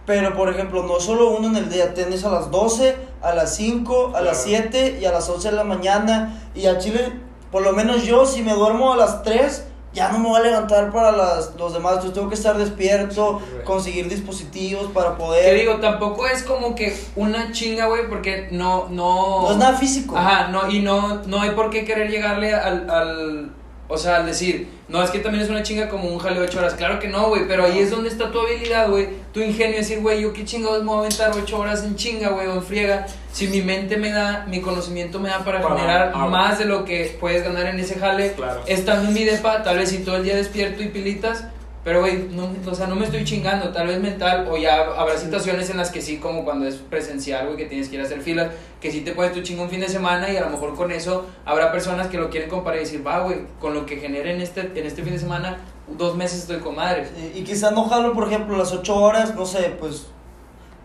[0.06, 3.56] Pero, por ejemplo, no solo uno en el día, tienes a las 12, a las
[3.56, 4.64] 5, a las Claro.
[4.72, 6.42] 7 y a las 11 de la mañana.
[6.54, 7.14] Y a Chile,
[7.52, 10.44] por lo menos yo, si me duermo a las 3, ya no me voy a
[10.44, 11.94] levantar para las, los demás.
[11.94, 15.46] Entonces tengo que estar despierto, Sí, conseguir dispositivos para poder...
[15.54, 19.44] Que digo, tampoco es como que una chinga, güey, porque no, no...
[19.44, 20.18] no es nada físico.
[20.18, 23.52] Ajá, no, y no, no hay por qué querer llegarle al, al,
[23.88, 26.46] o sea, al decir, no, es que también es una chinga como un jale de
[26.48, 29.40] 8 horas, claro que no, güey, pero ahí es donde está tu habilidad, güey, tu
[29.42, 32.48] ingenio, decir, güey, yo qué chingados me voy a aventar 8 horas en chinga, güey,
[32.48, 36.12] o en friega, si mi mente me da, mi conocimiento me da para, Para- generar
[36.16, 38.62] ah, más de lo que puedes ganar en ese jale, Claro.
[38.66, 41.46] estando en mi depa, tal vez si todo el día despierto y pilitas,
[41.84, 45.18] pero, güey, no, o sea, no me estoy chingando, tal vez mental, o ya habrá
[45.18, 48.06] situaciones en las que sí, como cuando es presencial, güey, que tienes que ir a
[48.06, 50.50] hacer filas, que sí te puedes tu chingo un fin de semana y a lo
[50.50, 53.86] mejor con eso habrá personas que lo quieren comparar y decir, va, güey, con lo
[53.86, 57.06] que genere en este, en este fin de semana, dos meses estoy con madre.
[57.16, 60.08] Sí, y quizás no jalo, por ejemplo, las 8 horas, no sé, pues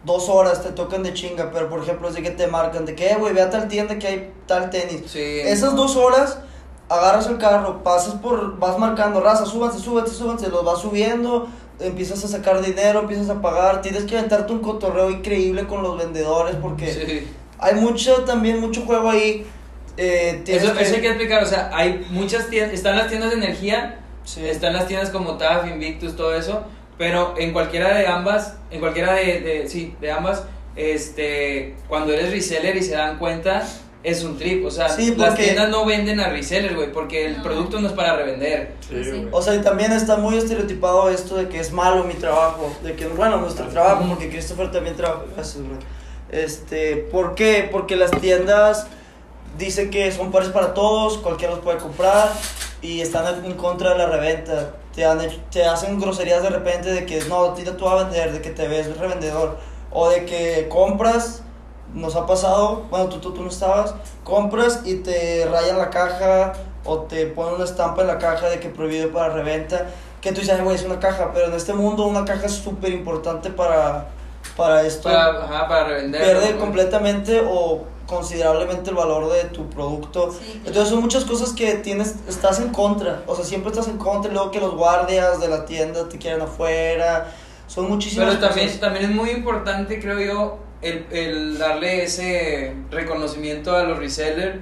[0.05, 2.95] dos horas te tocan de chinga, pero por ejemplo es de que te marcan, de
[2.95, 5.03] que, "Eh, güey, ve a tal tienda que hay tal tenis.
[5.07, 5.21] Sí.
[5.21, 6.39] Esas dos horas,
[6.89, 11.49] agarras el carro, pasas por, vas marcando, raza, súbanse, súbanse, súbanse, los vas subiendo,
[11.81, 15.99] empiezas a sacar dinero, empiezas a pagar, tienes que aventarte un cotorreo increíble con los
[15.99, 17.29] vendedores porque Sí.
[17.59, 19.47] hay mucho, también mucho juego ahí.
[19.97, 23.37] Eh, Eso, eso hay que explicar, o sea, hay muchas tiendas, están las tiendas de
[23.37, 24.47] energía, Sí.
[24.47, 26.63] están las tiendas como TAF, Invictus, todo eso,
[26.97, 30.45] pero en cualquiera de ambas, en cualquiera de, de- sí, de ambas,
[30.77, 33.65] este, cuando eres reseller y se dan cuenta,
[34.09, 37.27] es un trip, o sea, Sí, las porque- tiendas no venden a reseller, güey, porque
[37.27, 38.73] el producto no es para revender.
[38.89, 39.27] Sí.
[39.31, 42.95] O sea, y también está muy estereotipado esto de que es malo mi trabajo, de
[42.95, 45.25] que, bueno, nuestro trabajo, porque Christopher también trabaja.
[46.31, 47.69] Este, ¿por qué?
[47.71, 48.87] Porque las tiendas
[49.57, 52.31] dicen que son pares para todos, cualquiera los puede comprar
[52.83, 54.75] y están en contra de la reventa.
[54.95, 58.33] Te, han hecho- te hacen groserías de repente de que no, tira tú a vender,
[58.33, 59.59] de que te ves revendedor
[59.91, 61.43] o de que compras.
[61.95, 66.53] Nos ha pasado, bueno, tú, tú, tú no estabas, compras y te rayan la caja
[66.85, 69.87] o te ponen una estampa en la caja de que prohibido para reventa.
[70.21, 72.53] Que tú dices, "Ay, güey, es una caja, pero en este mundo una caja es
[72.53, 74.09] súper importante para,
[74.57, 75.05] para esto.
[75.09, 76.23] Para, ajá, para revender.
[76.23, 76.61] Pierde ¿no?
[76.61, 80.33] completamente o considerablemente el valor de tu producto.
[80.33, 80.55] Sí.
[80.65, 84.31] Entonces son muchas cosas que tienes, estás en contra, o sea, siempre estás en contra
[84.31, 87.27] y luego que los guardias de la tienda te quieren afuera,
[87.67, 88.81] son muchísimas Pero también, cosas.
[88.81, 94.59] también es muy importante, creo yo, el, el darle ese reconocimiento a los resellers.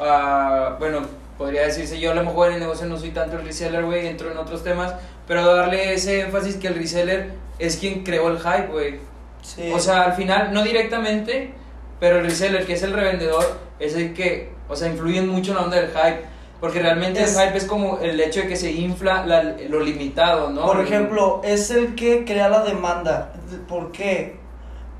[0.00, 1.00] a- bueno,
[1.38, 4.06] podría decirse, yo a lo mejor en el negocio no soy tanto el reseller, güey,
[4.06, 4.94] entro en otros temas,
[5.26, 8.94] pero darle ese énfasis que el reseller es quien creó el hype, güey.
[9.42, 9.70] Sí.
[9.72, 11.52] O sea, al final, no directamente,
[12.00, 13.44] pero el reseller, que es el revendedor,
[13.78, 16.20] es el que, o sea, influye mucho en la onda del hype.
[16.60, 19.80] Porque realmente Es- el hype es como el hecho de que se infla la- lo
[19.80, 20.64] limitado, ¿no?
[20.66, 23.34] Por ejemplo, es el que crea la demanda.
[23.68, 24.36] ¿Por qué?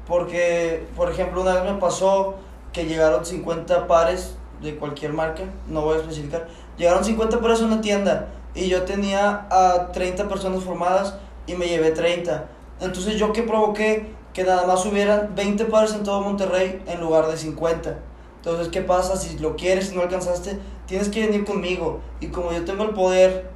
[0.07, 2.35] Porque, por ejemplo, una vez me pasó
[2.73, 7.65] que llegaron 50 pares de cualquier marca, no voy a especificar, llegaron 50 pares a
[7.65, 11.17] una tienda y yo tenía a 30 personas formadas
[11.47, 12.47] y me llevé 30.
[12.81, 17.27] Entonces yo que provoqué que nada más hubieran 20 pares en todo Monterrey en lugar
[17.27, 17.99] de 50.
[18.37, 19.17] Entonces, ¿qué pasa?
[19.17, 22.01] Si lo quieres y no alcanzaste, tienes que venir conmigo.
[22.21, 23.51] Y como yo tengo el poder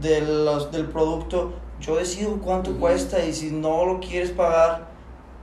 [0.00, 4.88] de los, del producto, yo decido cuánto cuesta y si no lo quieres pagar,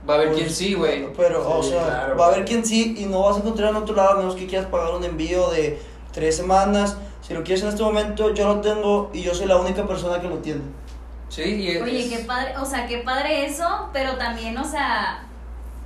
[0.08, 1.12] Va a haber pues, quien sí, güey.
[1.16, 3.76] Pero, o sea, claro, va a haber quien sí y no vas a encontrar en
[3.76, 5.80] otro lado, a menos que quieras pagar un envío de
[6.12, 6.96] tres semanas.
[7.20, 10.20] Si lo quieres en este momento, yo lo tengo y yo soy la única persona
[10.20, 10.62] que lo tiene.
[11.28, 15.22] Sí, y es- Oye, qué padre, o sea, qué padre eso, pero también, o sea,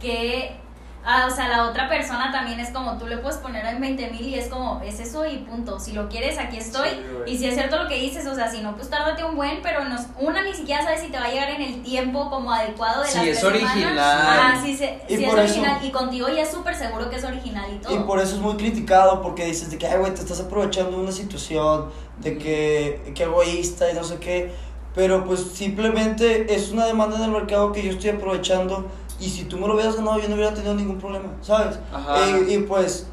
[0.01, 0.57] que,
[1.05, 4.11] ah, o sea, la otra persona también es como, tú le puedes poner en 20
[4.11, 7.39] mil y es como, es eso y punto, si lo quieres, aquí estoy, Sí, y
[7.39, 9.85] si es cierto lo que dices, o sea, si no, pues tárdate un buen, pero
[9.85, 13.03] nos, una ni siquiera sabe si te va a llegar en el tiempo como adecuado
[13.03, 13.97] de Sí, las es original.
[13.99, 17.11] Ah, sí, se- Y sí es por eso- original, y contigo ya es súper seguro
[17.11, 17.95] que es original y todo.
[17.95, 20.97] Y por eso es muy criticado, porque dices de que, ay, güey, te estás aprovechando
[20.97, 24.53] de una situación, de que, que egoísta y no sé qué.
[24.95, 28.87] Pero pues simplemente es una demanda en el mercado que yo estoy aprovechando.
[29.21, 31.79] Y si tú me lo hubieras ganado, yo no hubiera tenido ningún problema, ¿sabes?
[31.93, 32.17] Ajá.
[32.49, 33.07] Y, y, pues,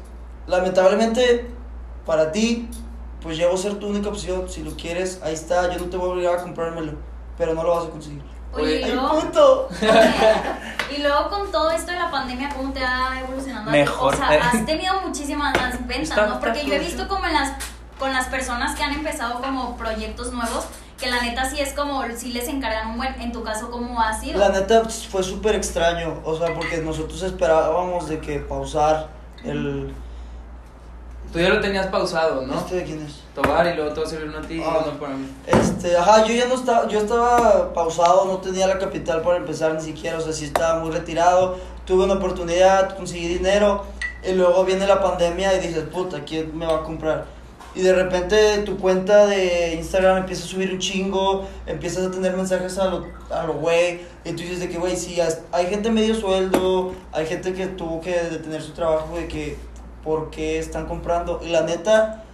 [0.46, 1.50] lamentablemente,
[2.04, 2.68] para ti,
[3.20, 4.48] pues llego a ser tu única opción.
[4.48, 5.72] Si lo quieres, ahí está.
[5.72, 6.94] Yo no te voy a obligar a comprármelo,
[7.38, 8.22] pero no lo vas a conseguir.
[8.54, 9.68] Oye, y ¡Ay, luego- puto!
[10.94, 13.70] Y luego con todo esto de la pandemia, ¿cómo te ha evolucionado?
[13.70, 14.12] Mejor.
[14.12, 16.38] O sea, has tenido muchísimas más ventas, Está- ¿no?
[16.38, 17.52] Porque yo he visto como en las,
[17.98, 20.66] con las personas que han empezado como proyectos nuevos,
[21.02, 24.00] que la neta sí es como, sí les encargan un buen, en tu caso, ¿cómo
[24.00, 24.38] ha sido?
[24.38, 29.08] La neta fue súper extraño, o sea, porque nosotros esperábamos de que pausar
[29.44, 29.92] el...
[31.32, 32.54] Tú ya lo tenías pausado, ¿no?
[32.54, 33.20] ¿Este de quién es?
[33.34, 34.84] Tobar y luego te va a ti y Ah.
[34.86, 35.26] uno para mí.
[35.46, 39.74] Este, ajá, yo ya no estaba, yo estaba pausado, no tenía la capital para empezar
[39.74, 43.84] ni siquiera, o sea, sí estaba muy retirado, tuve una oportunidad, conseguí dinero,
[44.22, 47.24] y luego viene la pandemia y dices, puta, ¿quién me va a comprar?
[47.74, 52.36] Y de repente tu cuenta de Instagram empieza a subir un chingo, empiezas a tener
[52.36, 55.18] mensajes a lo, a lo güey, y tú dices de que, güey, sí,
[55.52, 59.56] hay gente medio sueldo, hay gente que tuvo que detener su trabajo de que,
[60.04, 61.40] ¿por qué están comprando?
[61.42, 62.24] Y la neta,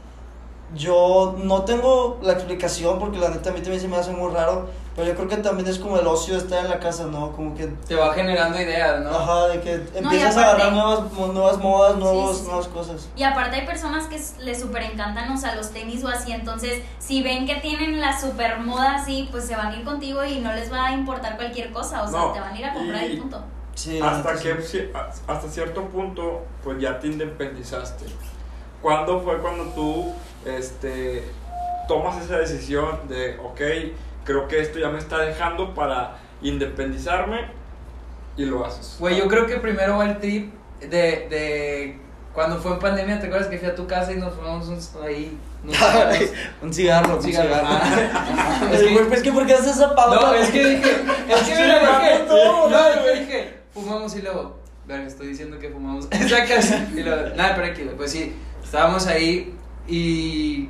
[0.75, 4.33] yo no tengo la explicación porque la neta a mí también se me hace muy
[4.33, 7.05] raro, pero yo creo que también es como el ocio de estar en la casa,
[7.07, 7.31] ¿no?
[7.31, 9.11] Como que, Te va generando ideas, ¿no?
[9.11, 12.49] ajá, de que empiezas a aparte- agarrar nuevas, nuevas modas, nuevos, sí, sí.
[12.49, 13.09] nuevas cosas.
[13.15, 16.83] Y aparte hay personas que les súper encantan, o sea, los tenis o así, entonces
[16.99, 20.41] si ven que tienen la super moda así, pues se van a ir contigo y
[20.41, 22.75] no les va a importar cualquier cosa, o sea, No, te van a ir a
[22.75, 23.41] comprar y, y- punto.
[23.77, 24.91] Sí, Hasta que
[25.29, 28.07] hasta cierto punto pues ya te independizaste.
[28.83, 30.13] ¿Cuándo fue cuando tú
[30.45, 31.23] este
[31.87, 33.61] tomas esa decisión de ok,
[34.29, 37.47] creo que esto ya me está dejando para independizarme
[38.37, 38.97] y lo haces?
[39.01, 41.99] Güey, yo creo que primero va el trip de, de
[42.35, 45.03] cuando fue en pandemia, ¿te acuerdas que fui a tu casa y nos fuimos uns-
[45.03, 45.37] ahí?
[45.65, 46.19] unos cigarros?
[46.63, 47.55] un cigarro, Un cigarro.
[47.65, 48.69] Ah.
[48.73, 50.21] es, que, es que, ¿por qué haces esa pausa?
[50.21, 50.91] No, es que dije,
[51.29, 52.69] es que mira, dije, no,
[53.03, 53.21] güey.
[53.21, 56.87] dije, fumamos y luego, verga, estoy diciendo que fumamos esa casa.
[56.95, 59.55] Y luego, nada, pero aquí, pues sí, estábamos ahí
[59.89, 60.69] y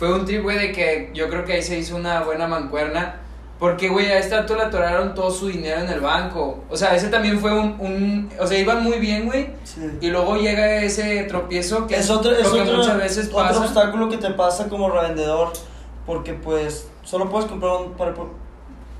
[0.00, 3.20] fue un trip, güey, de que yo creo que ahí se hizo una buena mancuerna.
[3.58, 6.64] Porque, güey, a esta tú le atoraron todo su dinero en el banco.
[6.70, 9.50] O sea, ese también fue un, un o sea, iban muy bien, güey.
[9.64, 9.82] Sí.
[10.00, 13.60] Y luego llega ese tropiezo que es otro, es que otro, muchas veces otro pasa.
[13.60, 15.52] obstáculo que te pasa como revendedor
[16.06, 18.14] porque pues solo puedes comprar un, para-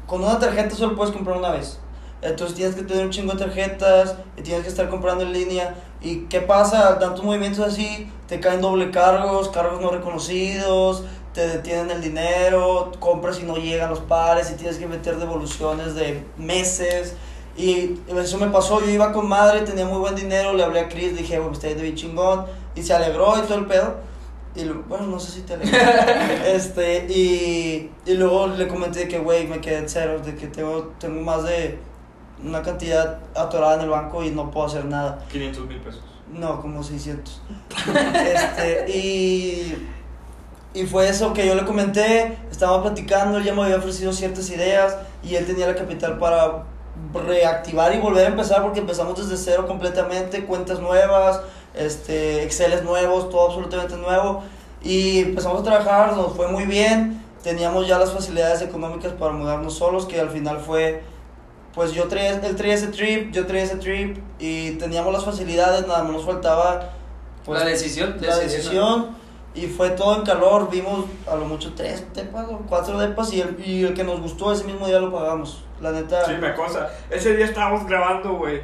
[0.06, 1.78] con una tarjeta solo puedes comprar una vez
[2.20, 5.74] entonces tienes que tener un chingo de tarjetas y tienes que estar comprando en línea
[6.02, 11.90] y qué pasa tantos movimientos así te caen doble cargos cargos no reconocidos te detienen
[11.90, 17.14] el dinero compras y no llegan los pares y tienes que meter devoluciones de meses
[17.56, 20.88] y eso me pasó, yo iba con madre, tenía muy buen dinero, le hablé a
[20.88, 23.96] Chris, dije, bueno, está bien chingón, y se alegró y todo el pedo.
[24.54, 25.76] Y lo- bueno, no sé si te alegró.
[26.46, 30.92] este, y, y luego le comenté que, güey, me quedé en cero, de que tengo,
[30.98, 31.78] tengo más de
[32.44, 35.24] una cantidad atorada en el banco y no puedo hacer nada.
[35.30, 36.02] 500 mil pesos.
[36.32, 37.42] No, como 600.
[38.34, 39.88] este, y,
[40.74, 44.48] y fue eso que yo le comenté, estábamos platicando, él ya me había ofrecido ciertas
[44.50, 46.64] ideas y él tenía la capital para
[47.26, 51.40] reactivar y volver a empezar porque empezamos desde cero completamente, cuentas nuevas,
[51.74, 54.42] este, Exceles nuevos, todo absolutamente nuevo
[54.82, 59.74] y empezamos a trabajar, nos fue muy bien, teníamos ya las facilidades económicas para mudarnos
[59.74, 61.02] solos, que al final fue
[61.74, 65.86] pues yo traía, él traía ese trip, yo traía ese trip y teníamos las facilidades,
[65.86, 66.90] nada más nos faltaba
[67.44, 69.16] pues, La decisión, la decisión
[69.54, 73.40] y fue todo en calor, vimos a lo mucho tres depas o cuatro depas y
[73.40, 76.24] el, y el que nos gustó ese mismo día lo pagamos, la neta.
[76.24, 76.90] Sí, me consta.
[77.10, 78.60] Ese día estábamos grabando, güey.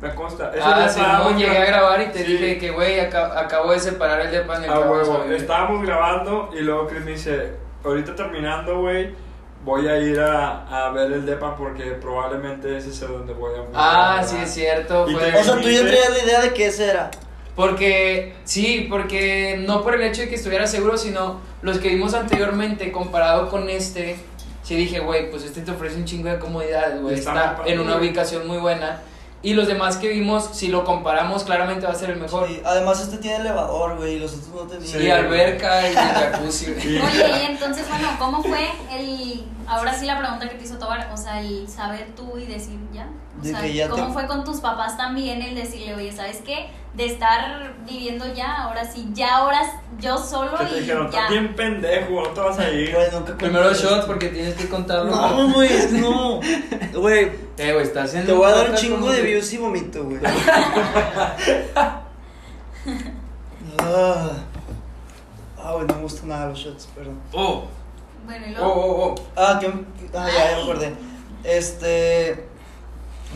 [0.00, 0.50] Me consta.
[0.50, 2.32] Ese Ah, día sí, no, llegué a gra- grabar y te Sí.
[2.32, 5.12] dije que, güey, aca- acabo de separar el depa en el A que vamos a
[5.12, 7.52] huevo, estábamos grabando y luego Chris me dice,
[7.84, 9.10] ahorita terminando, güey,
[9.64, 13.52] voy a ir a, a ver el depa porque probablemente ese es el donde voy
[13.58, 14.46] a Ah, a sí, grabar".
[14.46, 15.06] es cierto.
[15.06, 15.34] Fue...
[15.40, 17.10] o sea, tú ya traías la idea de que ese era.
[17.56, 22.14] Porque, sí, porque no por el hecho de que estuviera seguro, sino los que vimos
[22.14, 24.16] anteriormente comparado con este,
[24.62, 27.96] sí dije, güey, pues este te ofrece un chingo de comodidades, güey, Está en una
[27.96, 29.02] ubicación muy buena.
[29.42, 32.46] Y los demás que vimos, si lo comparamos, claramente va a ser el mejor.
[32.46, 34.86] Sí, además este tiene elevador, güey, y los otros no tenían.
[34.86, 34.98] Sí.
[34.98, 36.70] Y alberca y jacuzzi.
[36.72, 39.44] Oye, y entonces, bueno, ¿cómo fue el.
[39.70, 42.78] Ahora sí la pregunta que te hizo Tobar, o sea, el saber tú y decir
[42.92, 43.08] ya?
[43.38, 46.10] O De sea, que ya ¿cómo te- fue con tus papás también el decirle, oye,
[46.12, 46.70] ¿sabes qué?
[46.94, 49.60] De estar viviendo ya, ahora sí, ya ahora
[50.00, 51.28] yo solo Que te y dijeron, ya.
[51.28, 52.92] bien pendejo, no te vas a ir.
[52.92, 54.06] Güey, nunca Primero conté shot esto.
[54.08, 55.12] porque tienes que contarlo.
[55.14, 56.40] No, güey, es que no.
[57.00, 60.02] Güey, Eh, güey, estás en te voy a dar un chingo de views y vomito,
[60.04, 60.18] güey.
[63.78, 64.30] ah,
[65.62, 67.20] Ah, güey, no me gustan nada los shots, perdón.
[67.32, 67.64] Oh,
[68.24, 68.74] Bueno, y oh, luego.
[68.74, 69.14] oh, oh.
[69.36, 69.66] Ah, que,
[70.14, 70.92] ah, ya, ya me acordé.
[71.44, 72.46] Este.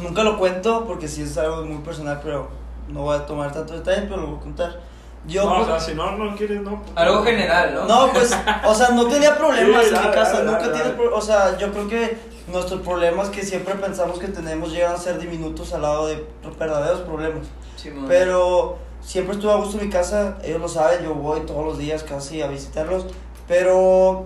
[0.02, 2.48] Nunca lo cuento porque sí es algo muy personal, pero
[2.88, 4.80] no voy a tomar tanto detalle, pero lo voy a contar.
[5.26, 6.82] Yo, no, o pues- sea, si no, no quieres, no.
[6.82, 7.86] pues, Algo general, ¿no?
[7.86, 10.92] No, pues, o sea, no tenía problemas Sí, en mi casa, dale, nunca dale, tienes,
[10.92, 12.18] pro- o sea, yo creo que
[12.48, 16.26] nuestros problemas que siempre pensamos que tenemos llegan a ser diminutos al lado de
[16.58, 17.46] verdaderos problemas.
[17.76, 18.04] Simón.
[18.06, 21.78] Pero siempre estuve a gusto en mi casa, ellos lo saben, yo voy todos los
[21.78, 23.06] días casi a visitarlos,
[23.48, 24.24] pero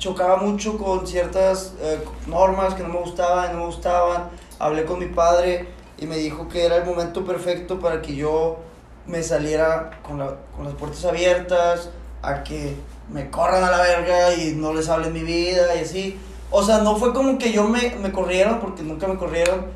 [0.00, 4.30] chocaba mucho con ciertas eh, normas que no me gustaban, no me gustaban.
[4.58, 8.58] Hablé con mi padre y me dijo que era el momento perfecto para que yo
[9.06, 11.90] me saliera con, la- con las puertas abiertas,
[12.22, 12.74] a que
[13.12, 16.18] me corran a la verga y no les hable mi vida y así.
[16.50, 19.66] O sea, no fue como que yo me, me corrieron, porque nunca me corrieron,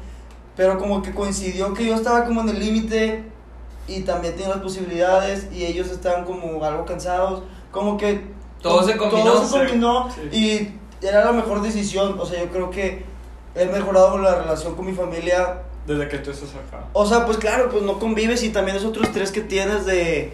[0.56, 3.24] pero como que coincidió que yo estaba como en el límite
[3.86, 8.33] y también tenía las posibilidades y ellos estaban como algo cansados, como que
[8.64, 9.24] Todo se combinó.
[9.32, 10.76] todo se combinó Sí.
[11.00, 13.04] y era la mejor decisión, o sea, yo creo que
[13.54, 16.84] he mejorado la relación con mi familia Desde que tú estás acá.
[16.92, 20.32] o sea, pues claro, pues no convives y también es otro estrés que tienes de,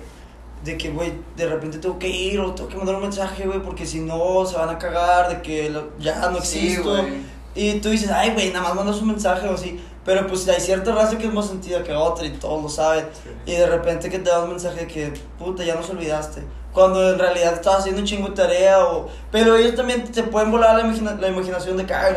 [0.65, 3.61] de que, güey, de repente tengo que ir o tengo que mandar un mensaje, güey,
[3.63, 6.91] porque si no se van a cagar, de que lo- ya no Sí, existo.
[6.91, 7.31] güey.
[7.55, 9.81] y tú dices, ay, güey, nada más mandas un mensaje o así.
[10.05, 13.07] Pero pues hay cierta raza que es más sentida que otra y todos lo saben.
[13.13, 13.53] Sí.
[13.53, 16.43] Y de repente que te da un mensaje que, puta, ya nos olvidaste.
[16.73, 19.09] Cuando en realidad estabas haciendo un chingo de tarea o...
[19.33, 22.15] Pero ellos también te pueden volar la, imagina- la imaginación de que, güey,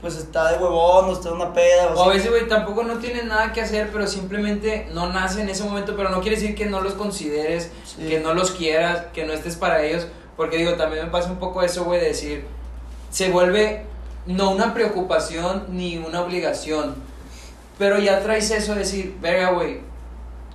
[0.00, 2.84] pues está de huevón o está de una peda o O a veces, güey, tampoco
[2.84, 6.36] no tienen nada que hacer, pero simplemente no nace en ese momento, pero no quiere
[6.36, 8.06] decir que no los consideres, Sí.
[8.08, 10.06] que no los quieras, que no estés para ellos,
[10.36, 12.46] porque digo, también me pasa un poco eso, güey, de decir,
[13.10, 13.86] se vuelve
[14.26, 16.94] no una preocupación ni una obligación,
[17.78, 19.80] pero ya traes eso de decir, verga, güey,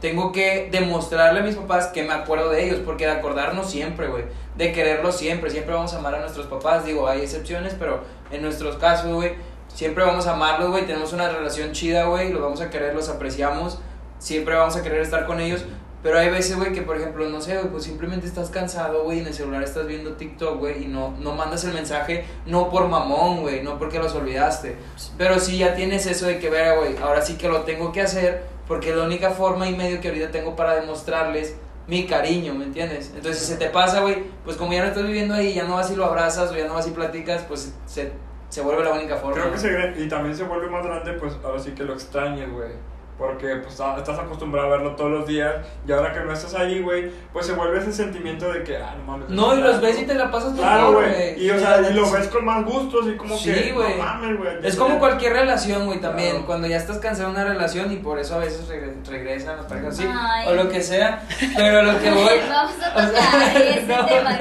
[0.04, 4.08] tengo que demostrarle a mis papás que me acuerdo de ellos, porque de acordarnos siempre,
[4.08, 4.26] güey,
[4.58, 8.42] de quererlos siempre, siempre vamos a amar a nuestros papás, digo, hay excepciones, pero en
[8.42, 9.36] nuestros casos, güey,
[9.74, 13.08] siempre vamos a amarlos, güey, tenemos una relación chida, güey, los vamos a querer, los
[13.08, 13.80] apreciamos,
[14.20, 15.64] siempre vamos a querer estar con ellos,
[16.02, 19.20] pero hay veces, güey, que por ejemplo, no sé, güey, pues simplemente estás cansado, güey,
[19.20, 22.90] en el celular estás viendo TikTok, güey, y no, no mandas el mensaje, no por
[22.90, 24.76] mamón, güey, no porque los olvidaste,
[25.18, 28.02] pero sí ya tienes eso de que, verga, güey, ahora sí que lo tengo que
[28.02, 31.56] hacer, porque la única forma y medio que ahorita tengo para demostrarles
[31.88, 33.12] mi cariño, ¿me entiendes?
[33.16, 35.76] Entonces, si se te pasa, güey, pues como ya no estás viviendo ahí, ya no
[35.76, 38.14] vas y lo abrazas, o ya no vas y platicas, pues se,
[38.50, 39.42] se vuelve la única forma.
[39.42, 42.50] Creo que se, y también se vuelve más grande, pues ahora sí que lo extrañas,
[42.50, 42.72] güey.
[43.18, 45.54] Porque pues estás acostumbrado a verlo todos los días
[45.88, 48.96] y ahora que no estás ahí, güey, pues se vuelve ese sentimiento de que, ah,
[48.98, 49.30] no mames.
[49.30, 51.40] No, y los ves y te la pasas Claro, güey.
[51.42, 54.38] Y, o sea, y lo ves con más gusto, así como Sí, que, no mames,
[54.38, 54.54] güey.
[54.64, 56.32] Es como cualquier relación, güey, también.
[56.32, 56.46] Claro.
[56.48, 59.68] Cuando ya estás cansado de una relación y por eso a veces regre- regresan las
[59.68, 60.08] parejas así,
[60.48, 61.24] o lo que sea.
[61.56, 62.40] Pero lo que voy.
[62.50, 64.06] Vamos a o sea, tocar ese no.
[64.08, 64.40] tema.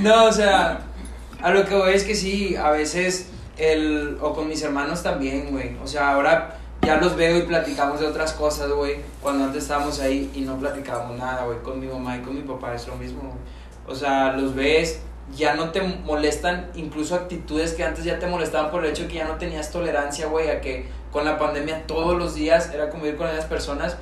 [0.00, 0.80] No, o sea,
[1.42, 5.50] a lo que voy es que sí, a veces, el, o con mis hermanos también,
[5.50, 5.76] güey.
[5.82, 8.96] O sea, ahora ya los veo y platicamos de otras cosas, güey.
[9.22, 11.58] Cuando antes estábamos ahí y no platicábamos nada, güey.
[11.62, 13.38] Con mi mamá y con mi papá es lo mismo, güey.
[13.86, 15.00] O sea, los ves,
[15.36, 19.08] ya no te molestan, incluso actitudes que antes ya te molestaban por el hecho de
[19.08, 22.90] que ya no tenías tolerancia, güey, a que con la pandemia todos los días era
[22.90, 23.96] convivir con esas personas.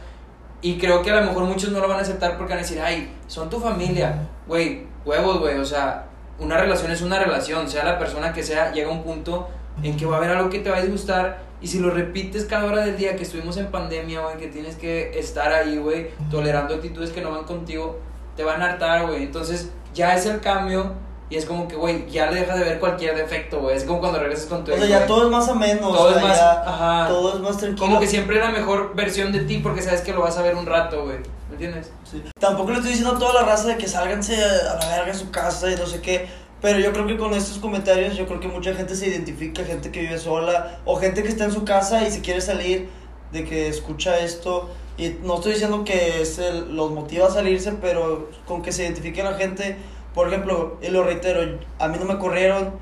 [0.63, 2.63] Y creo que a lo mejor muchos no lo van a aceptar porque van a
[2.63, 6.07] decir, ay, son tu familia, güey, huevos, güey, o sea,
[6.39, 9.49] una relación es una relación, sea la persona que sea, llega un punto
[9.83, 12.45] en que va a haber algo que te va a disgustar y si lo repites
[12.45, 16.11] cada hora del día que estuvimos en pandemia, güey, que tienes que estar ahí, güey,
[16.31, 17.99] tolerando actitudes que no van contigo,
[18.37, 19.23] te van a hartar, güey.
[19.23, 20.93] Entonces, ya es el cambio
[21.31, 23.77] y es como que, güey, ya le dejas de ver cualquier defecto, güey.
[23.77, 25.09] Es como cuando regresas con tu O ex, sea, ya güey.
[25.09, 27.09] todo es más ameno, Todo o sea, es más, ya ajá.
[27.09, 27.87] todo es más tranquilo.
[27.87, 30.43] Como que siempre es la mejor versión de ti porque sabes que lo vas a
[30.43, 31.17] ver un rato, güey.
[31.49, 31.91] ¿Me entiendes?
[32.05, 32.23] Sí.
[32.39, 35.19] Tampoco le estoy diciendo a toda la raza de que sálganse a la verga en
[35.19, 36.29] su casa y no sé qué.
[36.63, 39.91] Pero yo creo que con estos comentarios, yo creo que mucha gente se identifica, gente
[39.91, 42.89] que vive sola o gente que está en su casa y se quiere salir
[43.33, 44.71] de que escucha esto.
[44.97, 48.85] Y no estoy diciendo que es el- los motiva a salirse, pero con que se
[48.85, 49.77] identifique la gente.
[50.15, 52.73] Por ejemplo, y lo reitero, a mí no me corrieron,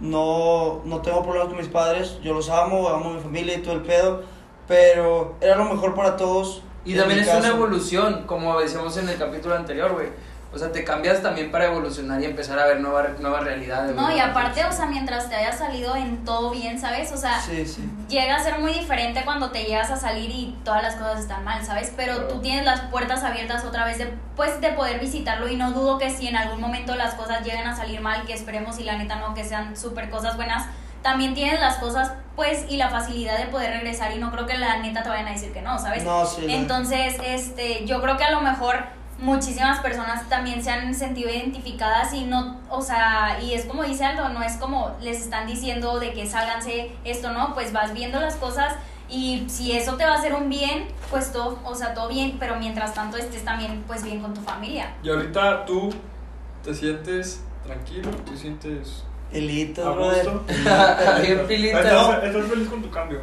[0.00, 3.62] no, no tengo problemas con mis padres, yo los amo, amo a mi familia y
[3.62, 4.22] todo el pedo,
[4.68, 6.62] pero era lo mejor para todos.
[6.84, 7.54] Y también es una caso.
[7.54, 10.08] evolución, como decíamos en el capítulo anterior, güey.
[10.54, 13.94] O sea, te cambias también para evolucionar y empezar a ver nueva- nuevas realidades.
[13.96, 17.10] No, y aparte, o sea, mientras te hayas salido en todo bien, ¿sabes?
[17.12, 17.82] O sea, Sí, sí.
[18.08, 21.42] llega a ser muy diferente cuando te llegas a salir y todas las cosas están
[21.44, 21.92] mal, ¿sabes?
[21.96, 25.72] Pero tú tienes las puertas abiertas otra vez de, pues, de poder visitarlo y no
[25.72, 28.84] dudo que si en algún momento las cosas lleguen a salir mal, que esperemos y
[28.84, 30.66] la neta no, que sean súper cosas buenas,
[31.02, 34.56] también tienes las cosas, pues, y la facilidad de poder regresar y no creo que
[34.56, 36.04] la neta te vayan a decir que no, ¿sabes?
[36.04, 36.46] No, sí.
[36.48, 38.84] Entonces, este, yo creo que a lo mejor
[39.20, 44.04] muchísimas personas también se han sentido identificadas y no, o sea, y es como dice
[44.04, 47.54] Aldo, no es como les están diciendo de que sálganse esto, ¿no?
[47.54, 48.74] Pues vas viendo las cosas
[49.08, 52.36] y si eso te va a hacer un bien, pues todo, o sea, todo bien,
[52.38, 54.94] pero mientras tanto estés también pues bien con tu familia.
[55.02, 55.90] Y ahorita tú
[56.62, 60.30] te sientes tranquilo, te sientes Elito, brother.
[60.30, 60.44] gusto.
[61.22, 61.80] Bien pilita.
[61.80, 63.20] ¿Estás, estás feliz con tu cambio.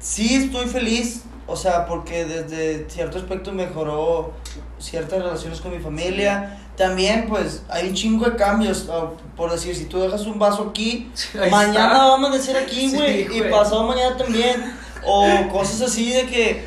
[0.00, 4.34] Sí, estoy feliz, o sea, porque desde cierto aspecto mejoró
[4.78, 6.60] ciertas relaciones con mi familia.
[6.76, 8.86] También, pues, hay un chingo de cambios.
[9.34, 11.10] Por decir, si tú dejas un vaso aquí,
[11.50, 12.04] mañana está.
[12.04, 14.76] va a amanecer aquí, Sí, güey, y pasado mañana también.
[15.06, 16.64] O cosas así de que,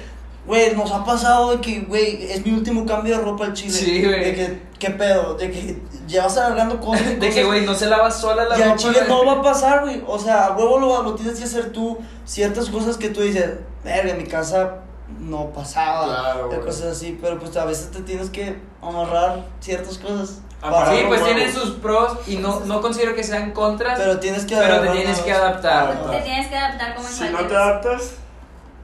[0.48, 3.74] güey, nos ha pasado de que, güey, es mi último cambio de ropa al chile.
[3.74, 4.20] Sí, güey.
[4.20, 5.36] De que, ¿qué pedo?
[5.36, 7.12] De que llevas alargando cosas.
[7.12, 8.76] y De que, güey, no se lava sola la Y ropa.
[8.76, 10.04] chile no va a pasar, güey.
[10.08, 11.98] O sea, a huevo lo, lo tienes que hacer tú.
[12.26, 13.52] Ciertas cosas que tú dices,
[13.84, 14.78] verga, en mi casa
[15.20, 16.06] no pasaba.
[16.08, 16.62] Claro, o güey.
[16.62, 17.18] cosas así.
[17.22, 20.40] Pero pues a veces te tienes que amarrar ciertas cosas.
[20.64, 24.12] Amarrar para- Sí, pues tienen sus pros y no, no considero que sean contras, pero,
[24.12, 26.12] Pero tienes que te agarrar tienes una que adaptar.
[26.12, 28.12] Te tienes que adaptar como en Si no te adaptas,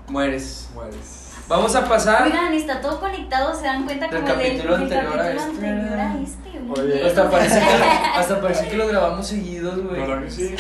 [0.08, 0.70] Mueres.
[0.74, 1.17] mueres.
[1.48, 2.24] Vamos a pasar.
[2.28, 5.52] Oigan, está todo conectado, se dan cuenta Del como del, capítulo del anterior a capítulo
[5.54, 5.68] este.
[5.68, 6.48] anterior a este.
[6.70, 7.08] Oye, bien.
[7.08, 7.66] Hasta parece, que,
[8.16, 10.02] hasta parece que lo grabamos seguidos, güey.
[10.02, 10.56] ¿Verdad que sí?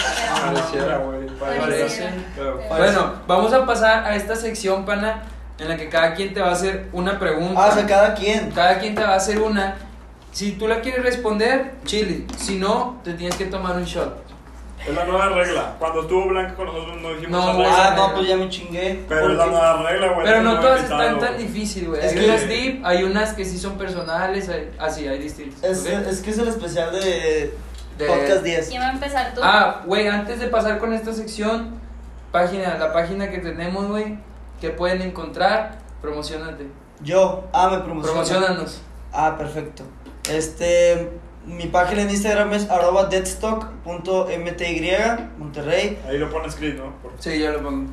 [0.46, 1.28] Pareciera, güey.
[1.38, 2.10] Parece.
[2.70, 5.24] Bueno, vamos a pasar a esta sección, pana,
[5.60, 7.62] en la que cada quien te va a hacer una pregunta.
[7.62, 8.52] Ah, o sea, cada quien.
[8.52, 9.76] Cada quien te va a hacer una.
[10.32, 12.26] Si tú la quieres responder, chile.
[12.38, 14.27] Si no, te tienes que tomar un shot.
[14.88, 15.76] Es la nueva regla.
[15.80, 17.68] Cuando estuvo Blanca con nosotros no dijimos No, güey.
[17.70, 19.04] Ah, no, pues ya me chingué.
[19.10, 20.26] Pero es la nueva regla, güey.
[20.26, 22.06] Pero no todas están tan difíciles, güey.
[22.06, 25.62] Es que- unas deep, hay unas que sí son personales, hay- así, hay distintas.
[25.64, 27.54] Es, es que es el especial de,
[27.98, 28.70] De- Podcast 10.
[28.70, 29.42] ¿Quién va a empezar tú?
[29.44, 31.80] Ah, güey, antes de pasar con esta sección,
[32.32, 34.18] página, la página que tenemos, güey,
[34.62, 36.68] que pueden encontrar, promocionate.
[37.02, 38.22] Yo, ah, me promociono.
[38.24, 38.82] Promocionanos.
[39.12, 39.84] Ah, perfecto.
[40.30, 41.10] Este,
[41.48, 44.92] mi página en Instagram es arroba deadstock.mty,
[45.38, 45.98] Monterrey.
[46.08, 46.92] Ahí lo pones escrito, ¿no?
[47.02, 47.90] Por- Sí, yo lo pongo.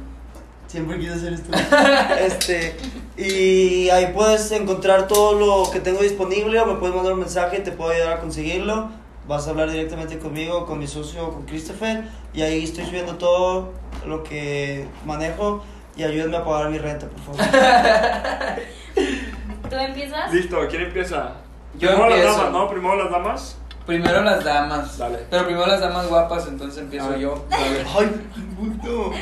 [0.67, 1.53] Siempre quise hacer esto.
[2.21, 2.75] este,
[3.17, 7.59] y ahí puedes encontrar todo lo que tengo disponible o me puedes mandar un mensaje
[7.59, 8.90] y te puedo ayudar a conseguirlo.
[9.29, 12.03] Vas a hablar directamente conmigo, con mi socio, con Christopher.
[12.35, 13.73] Y ahí estoy subiendo todo
[14.07, 15.62] lo que manejo.
[15.97, 17.40] Y ayúdenme a pagar mi renta, por favor.
[19.71, 20.33] ¿Tú empiezas?
[20.33, 21.35] Listo, ¿quién empieza?
[21.79, 22.37] Yo Primero las empiezo.
[22.39, 22.69] damas, ¿no?
[22.71, 23.57] Primero las damas.
[23.87, 24.99] Primero las damas.
[24.99, 25.19] Dale.
[25.31, 27.45] Pero primero las damas guapas, entonces empiezo yo.
[27.51, 27.85] Dale.
[27.99, 29.13] Ay, qué puto.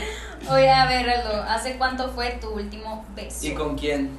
[0.50, 3.46] Oye, a ver, Aldo, ¿hace cuánto fue tu último beso?
[3.46, 4.10] ¿Y con quién?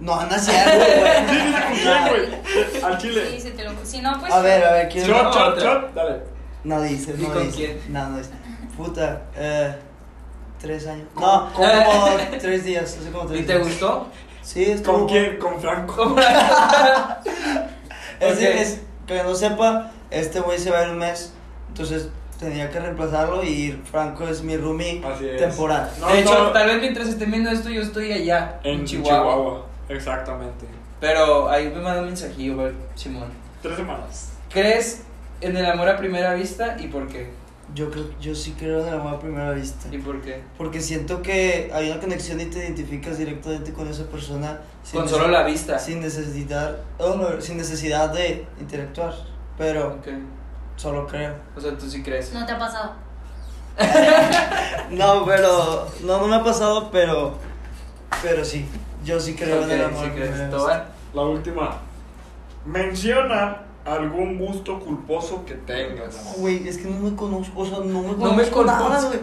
[0.00, 1.52] No, no es cierto, güey.
[1.52, 2.82] ¿Con quién, güey?
[2.82, 3.40] Al chile.
[3.40, 3.72] sí te lo...
[3.84, 4.32] Si no, pues...
[4.32, 5.94] A ver, a ver, ¿quién Shot, No, shot, shot.
[5.94, 6.22] Dale.
[6.64, 7.56] No dice, ¿Y no con dice.
[7.56, 7.92] quién?
[7.92, 8.30] No, no dice.
[8.76, 9.74] Puta, eh.
[10.60, 11.06] Tres años.
[11.14, 12.06] No, como
[12.40, 12.96] tres días.
[13.00, 13.66] Hace como tres ¿Y te días.
[13.68, 14.06] gustó?
[14.42, 15.38] Sí, estuvo ¿Con quién?
[15.38, 16.16] Con Franco.
[18.20, 18.40] Es, Ok.
[18.42, 21.32] es- que no sepa, este güey se va a ir un mes.
[21.68, 25.38] Entonces tenía que reemplazarlo y Franco es mi roomie Así es.
[25.40, 25.90] temporal.
[26.00, 26.50] No, de hecho, no.
[26.52, 29.18] tal vez mientras estén viendo esto, yo estoy allá, en, En Chihuahua.
[29.32, 29.66] Chihuahua.
[29.88, 30.66] Exactamente.
[31.00, 33.28] Pero ahí me manda un mensajillo, Simón.
[33.60, 34.32] Tres semanas.
[34.50, 35.02] ¿Crees
[35.40, 37.30] en el amor a primera vista y por qué?
[37.74, 39.88] Yo creo, yo sí creo en el amor a primera vista.
[39.90, 40.42] ¿Y por qué?
[40.58, 44.60] Porque siento que hay una conexión y te identificas directamente con esa persona.
[44.82, 45.78] sin Con solo la vista.
[45.78, 49.14] Sin necesidad, oh, no, sin necesidad de interactuar.
[49.56, 50.08] Pero Ok.
[50.76, 51.34] solo creo.
[51.56, 52.32] O sea, tú sí crees.
[52.34, 52.92] No te ha pasado.
[54.90, 55.86] No, pero.
[56.02, 57.34] No, no me ha pasado, pero.
[58.22, 58.66] Pero sí.
[59.04, 60.04] Yo sí creo en el amor.
[60.04, 60.88] sí a primera ¿Todo vista.
[61.14, 61.78] La última.
[62.66, 66.14] Menciona algún gusto culposo que tengas.
[66.14, 68.82] No, Güey, es que no me conozco, o sea, no me No conozco me nada,
[68.82, 69.08] conozco.
[69.08, 69.20] güey.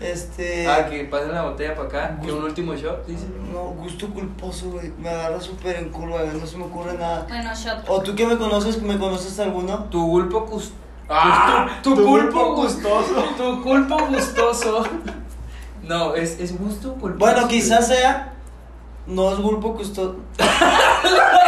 [0.00, 0.66] Este.
[0.66, 2.18] Ah, que pasen la botella para acá.
[2.24, 3.26] Que un último shot, dice.
[3.52, 4.90] No, gusto culposo, güey.
[4.98, 6.40] Me agarra súper en curva, güey.
[6.40, 7.26] No se me ocurre nada.
[7.28, 7.84] Bueno, shot.
[7.86, 9.84] ¿O tú que me conoces, me conoces alguno?
[9.90, 10.72] Tu gulpo cus...
[11.06, 13.24] Ah, tu, tu tu culpo gustoso.
[13.36, 14.84] Tu culpo gustoso.
[15.82, 17.18] No, es, es gusto culposo.
[17.32, 18.32] Bueno, quizás sea.
[19.06, 19.76] No es culpo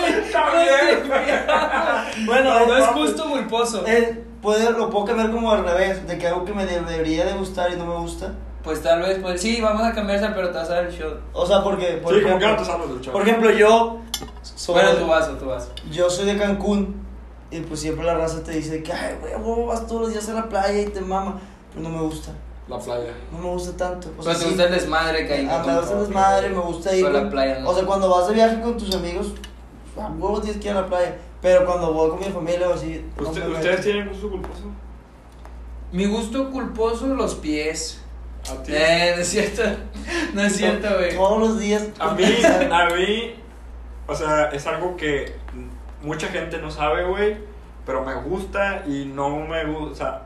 [2.26, 3.86] Bueno, no es eh, gusto culposo.
[3.86, 7.24] eh, puede, lo puedo cambiar como al revés, de que algo que me de- debería
[7.24, 8.32] de gustar y no me gusta.
[8.62, 10.92] Pues tal vez, pues sí, vamos a cambiar esa, pero te vas a dar el
[10.92, 11.20] shot.
[11.32, 13.12] O sea, porque, por, Sí, como que ejemplo, no te del chavo.
[13.12, 14.00] por ejemplo, yo
[14.42, 15.70] soy, Bueno, tu vaso, tu vaso.
[15.90, 17.00] yo soy de Cancún
[17.50, 20.28] y pues siempre la raza te dice que, ay, güey, huevo, vas todos los días
[20.28, 21.40] a la playa y te mama.
[21.72, 22.32] Pero no me gusta,
[22.68, 23.14] La playa.
[23.32, 24.08] no me gusta tanto.
[24.08, 25.48] O Pero sea, te sí, gusta el desmadre que hay.
[25.50, 27.04] ah, me gusta el desmadre, me gusta ir.
[27.04, 27.70] Pero la con- playa no.
[27.70, 29.28] O sea, cuando vas de viaje con tus amigos,
[29.96, 31.16] a huevo tienes que ir a la playa.
[31.40, 34.62] Pero cuando voy con mi familia o así, no ¿Usted- me ¿Ustedes tienen gusto culposo?
[35.92, 38.02] Mi gusto culposo, los pies.
[38.50, 38.72] A ti.
[38.74, 39.62] Eh, no es cierto.
[40.34, 41.14] No es cierto, güey.
[41.16, 41.88] Todos los días.
[41.98, 43.34] A mí, a mí,
[44.06, 45.34] o sea, es algo que
[46.02, 47.36] mucha gente no sabe, güey,
[47.84, 50.22] pero me gusta y no me gusta, o sea,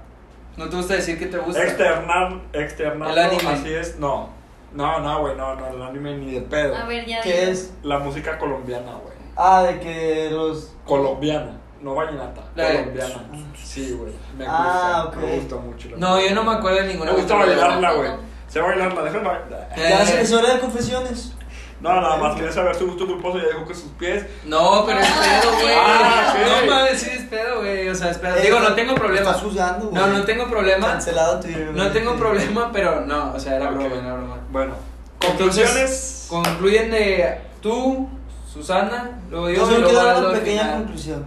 [0.57, 1.62] ¿No te gusta decir que te gusta?
[1.65, 3.49] externar, externar, El anime.
[3.51, 4.29] así es, no,
[4.73, 6.77] no, no, güey, no, no, el anime ni de pedo.
[6.77, 7.21] A ver, ya.
[7.23, 7.73] ¿Qué es?
[7.83, 10.72] La música colombiana, güey, Ah, de que los.
[10.87, 13.14] colombiana, no vallenata, La de- colombiana,
[13.62, 15.16] sí, güey, me gusta, Ah, ok.
[15.16, 15.89] me gusta mucho.
[15.91, 17.12] la No, yo no me acuerdo de ninguna.
[17.12, 17.59] Me gusta canción.
[17.59, 18.11] bailarla, güey,
[18.49, 19.68] sé bailarla, déjame bailar.
[19.76, 20.20] Ya Eh.
[20.20, 21.32] es hora de confesiones.
[21.80, 25.01] No, nada más quería saber su gusto culposo, ya dijo que sus pies, No, pero
[25.01, 25.74] es pedo, güey.
[25.76, 26.66] Ah, ok.
[26.66, 27.89] No mames, sí es pedo, güey.
[27.89, 28.37] O sea, es pedo.
[28.37, 29.28] Digo, no tengo problema.
[29.30, 30.01] Estás juzgando, güey.
[30.01, 30.87] No, no tengo problema.
[30.87, 31.66] Cancelado Twitter.
[31.72, 31.93] No güey.
[31.93, 33.72] tengo problema, pero no, o sea, era Ok.
[33.74, 34.37] broma, era broma.
[34.51, 34.74] bueno,
[35.20, 36.26] Entonces, conclusiones.
[36.30, 38.09] concluyen de tú,
[38.55, 40.78] Susana, luego yo, Yo y solo luego quiero dar Aldo una al pequeña final.
[40.82, 41.26] conclusión.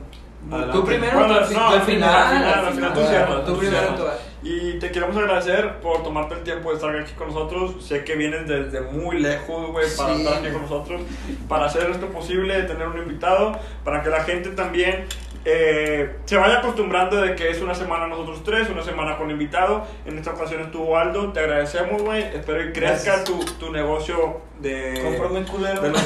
[0.49, 0.73] Adelante.
[0.78, 1.86] Tú primero, Bueno, tú no, tú al al final.
[1.86, 4.03] final, al final, al final tú cierras, Tú tú primero, tú.
[4.43, 7.84] Y te queremos agradecer por tomarte el tiempo de estar aquí con nosotros.
[7.86, 10.21] Sé que vienes desde muy lejos, güey, para Sí.
[10.21, 11.01] estar aquí con nosotros,
[11.49, 15.05] para hacer esto posible, tener un invitado, para que la gente también
[15.50, 19.88] eh, se vaya acostumbrando de que es una semana nosotros tres, una semana con invitado.
[20.06, 22.22] En esta ocasión estuvo Aldo, te agradecemos, güey.
[22.24, 25.82] Espero que crezca tu, tu negocio de, Cómprame culero.
[25.82, 26.04] de los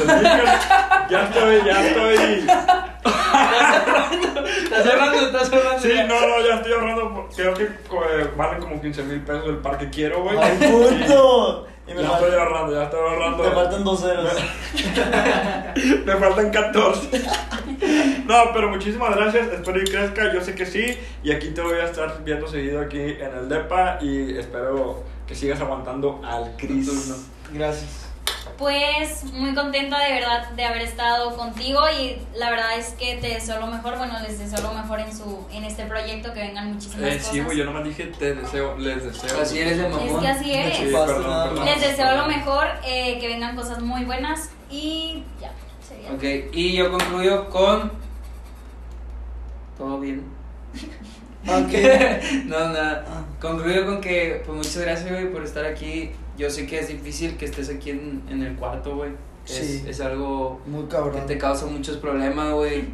[1.10, 2.48] ya estoy, ya estoy.
[4.64, 5.80] Estás hablando, estás hablando.
[5.82, 7.28] Sí, no, no, ya estoy ahorrando.
[7.36, 10.38] Creo que eh, valen como 15 mil pesos el par que quiero, güey.
[10.38, 11.68] ¡Ay, puto!
[11.92, 13.44] Y me, Ya estoy faltan, ahorrando, ya estoy ahorrando.
[13.44, 14.34] me faltan dos ceros.
[16.06, 17.22] Me faltan 14.
[18.26, 19.48] No, pero muchísimas gracias.
[19.52, 20.34] Espero que crezca.
[20.34, 20.98] Yo sé que sí.
[21.24, 23.98] Y aquí te voy a estar viendo seguido aquí en el DEPA.
[24.02, 26.90] Y espero que sigas aguantando al Cris.
[27.54, 28.01] Gracias.
[28.62, 33.30] Pues muy contenta de verdad de haber estado contigo y la verdad es que te
[33.30, 36.74] deseo lo mejor, bueno, les deseo lo mejor en su en este proyecto, que vengan
[36.74, 37.32] muchísimas Eh, cosas.
[37.34, 39.42] sí, güey, yo nomás dije te deseo, les deseo.
[39.42, 40.22] Así eres de Es mamón.
[40.22, 40.78] que así eres.
[40.78, 41.66] Sí, perdón, perdón.
[41.66, 45.52] Les deseo lo mejor, eh, que vengan cosas muy buenas y ya,
[45.88, 46.12] sería.
[46.12, 47.92] Ok, y yo concluyo con.
[49.76, 50.24] ¿Todo bien?
[51.48, 51.74] Ok.
[52.46, 53.26] no, nada.
[53.42, 56.12] Concluyo con que, pues muchas gracias, güey, por estar aquí.
[56.42, 59.12] Yo sé que es difícil que estés aquí en, en el cuarto, güey.
[59.46, 59.84] Es, Sí.
[59.88, 62.86] es algo Muy que te causa muchos problemas, güey.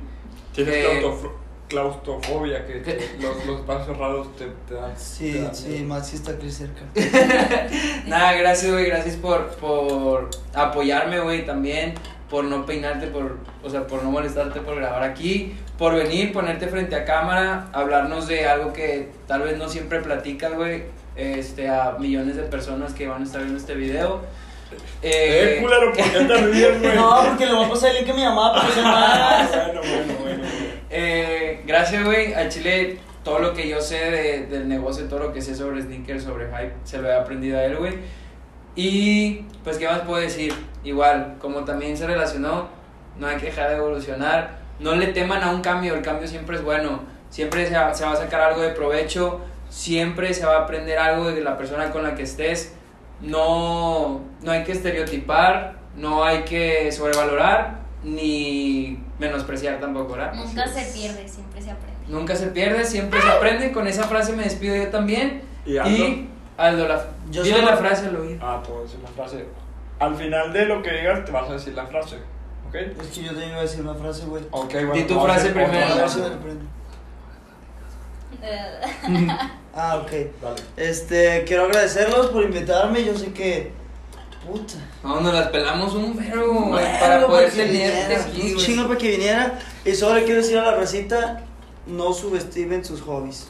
[0.54, 1.34] Tienes que- claustro-
[1.70, 2.82] claustrofobia, que
[3.22, 4.94] los, los espacios cerrados te, te dan.
[4.94, 5.86] te Sí, dan sí, miedo.
[5.86, 6.82] más si está aquí cerca.
[8.08, 11.94] Nada, gracias, güey, gracias por, por apoyarme, güey, también,
[12.30, 16.68] por no peinarte, por, o sea, por no molestarte por grabar aquí, por venir, ponerte
[16.68, 20.84] frente a cámara, hablarnos de algo que tal vez no siempre platicas, güey,
[21.18, 24.22] este, a millones de personas que van a estar viendo este video.
[25.02, 26.96] Eh, culero, ¿por qué te ríes, güey?
[26.96, 29.38] No, porque le voy a pasar el link a mi mamá para que se Ah,
[29.52, 29.66] más.
[29.66, 30.44] bueno, bueno, bueno.
[30.90, 32.34] Eh, gracias, güey.
[32.34, 35.82] A Chile, todo lo que yo sé de- del negocio, todo lo que sé sobre
[35.82, 37.94] sneakers, sobre hype, se lo he aprendido a él, güey.
[38.76, 40.54] Y, pues, ¿qué más puedo decir?
[40.84, 42.70] Igual, como también se relacionó,
[43.18, 44.58] no hay que dejar de evolucionar.
[44.80, 47.02] No le teman a un cambio, el cambio siempre es bueno.
[47.30, 51.32] Siempre se se va a sacar algo de provecho, siempre se va a aprender algo
[51.32, 52.74] de la persona con la que estés.
[53.22, 60.34] No, no hay que estereotipar, no hay que sobrevalorar, ni menospreciar tampoco, ¿verdad?
[60.34, 60.88] Nunca Así se es.
[60.90, 61.98] pierde, siempre se aprende.
[62.08, 63.72] Nunca se pierde, siempre se aprende.
[63.72, 65.42] Con esa frase me despido yo también.
[65.66, 65.90] ¿Y Aldo?
[65.90, 68.40] Y Aldo, la, Yo dile la frase al oído.
[68.42, 69.46] Ah, te voy a decir la frase.
[70.00, 72.18] Al final de lo que digas, te vas a decir la frase.
[72.68, 72.76] ¿Ok?
[72.76, 74.44] Es que yo te iba a decir una frase, güey.
[74.52, 74.94] Ok, bueno.
[74.94, 75.86] Di tu frase primero.
[75.86, 76.16] A ver frase.
[76.16, 76.64] si me lo prendo.
[76.64, 76.68] Eh,
[79.80, 80.12] Ah, ok.
[80.42, 80.62] Dale.
[80.76, 83.06] Este, quiero agradecerlos por invitarme.
[83.06, 83.72] Yo sé que.
[84.46, 84.74] Puta.
[85.04, 88.98] No, nos las pelamos un vergo, güey, Bueno, para poder tenerte aquí, Un chingo para
[88.98, 89.60] que viniera.
[89.86, 91.44] Y solo le quiero decir a la recita:
[91.86, 93.50] no subestimen sus hobbies.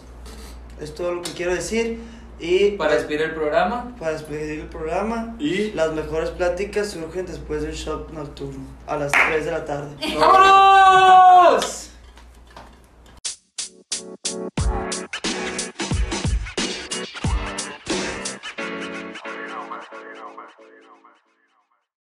[0.81, 2.01] Es todo lo que quiero decir.
[2.39, 3.95] Y Para despedir el programa.
[3.97, 9.11] para despedir el programa, Y las mejores pláticas surgen después del shop nocturno, a las
[9.11, 9.95] 3 de la tarde.
[10.19, 11.89] ¡Vámonos!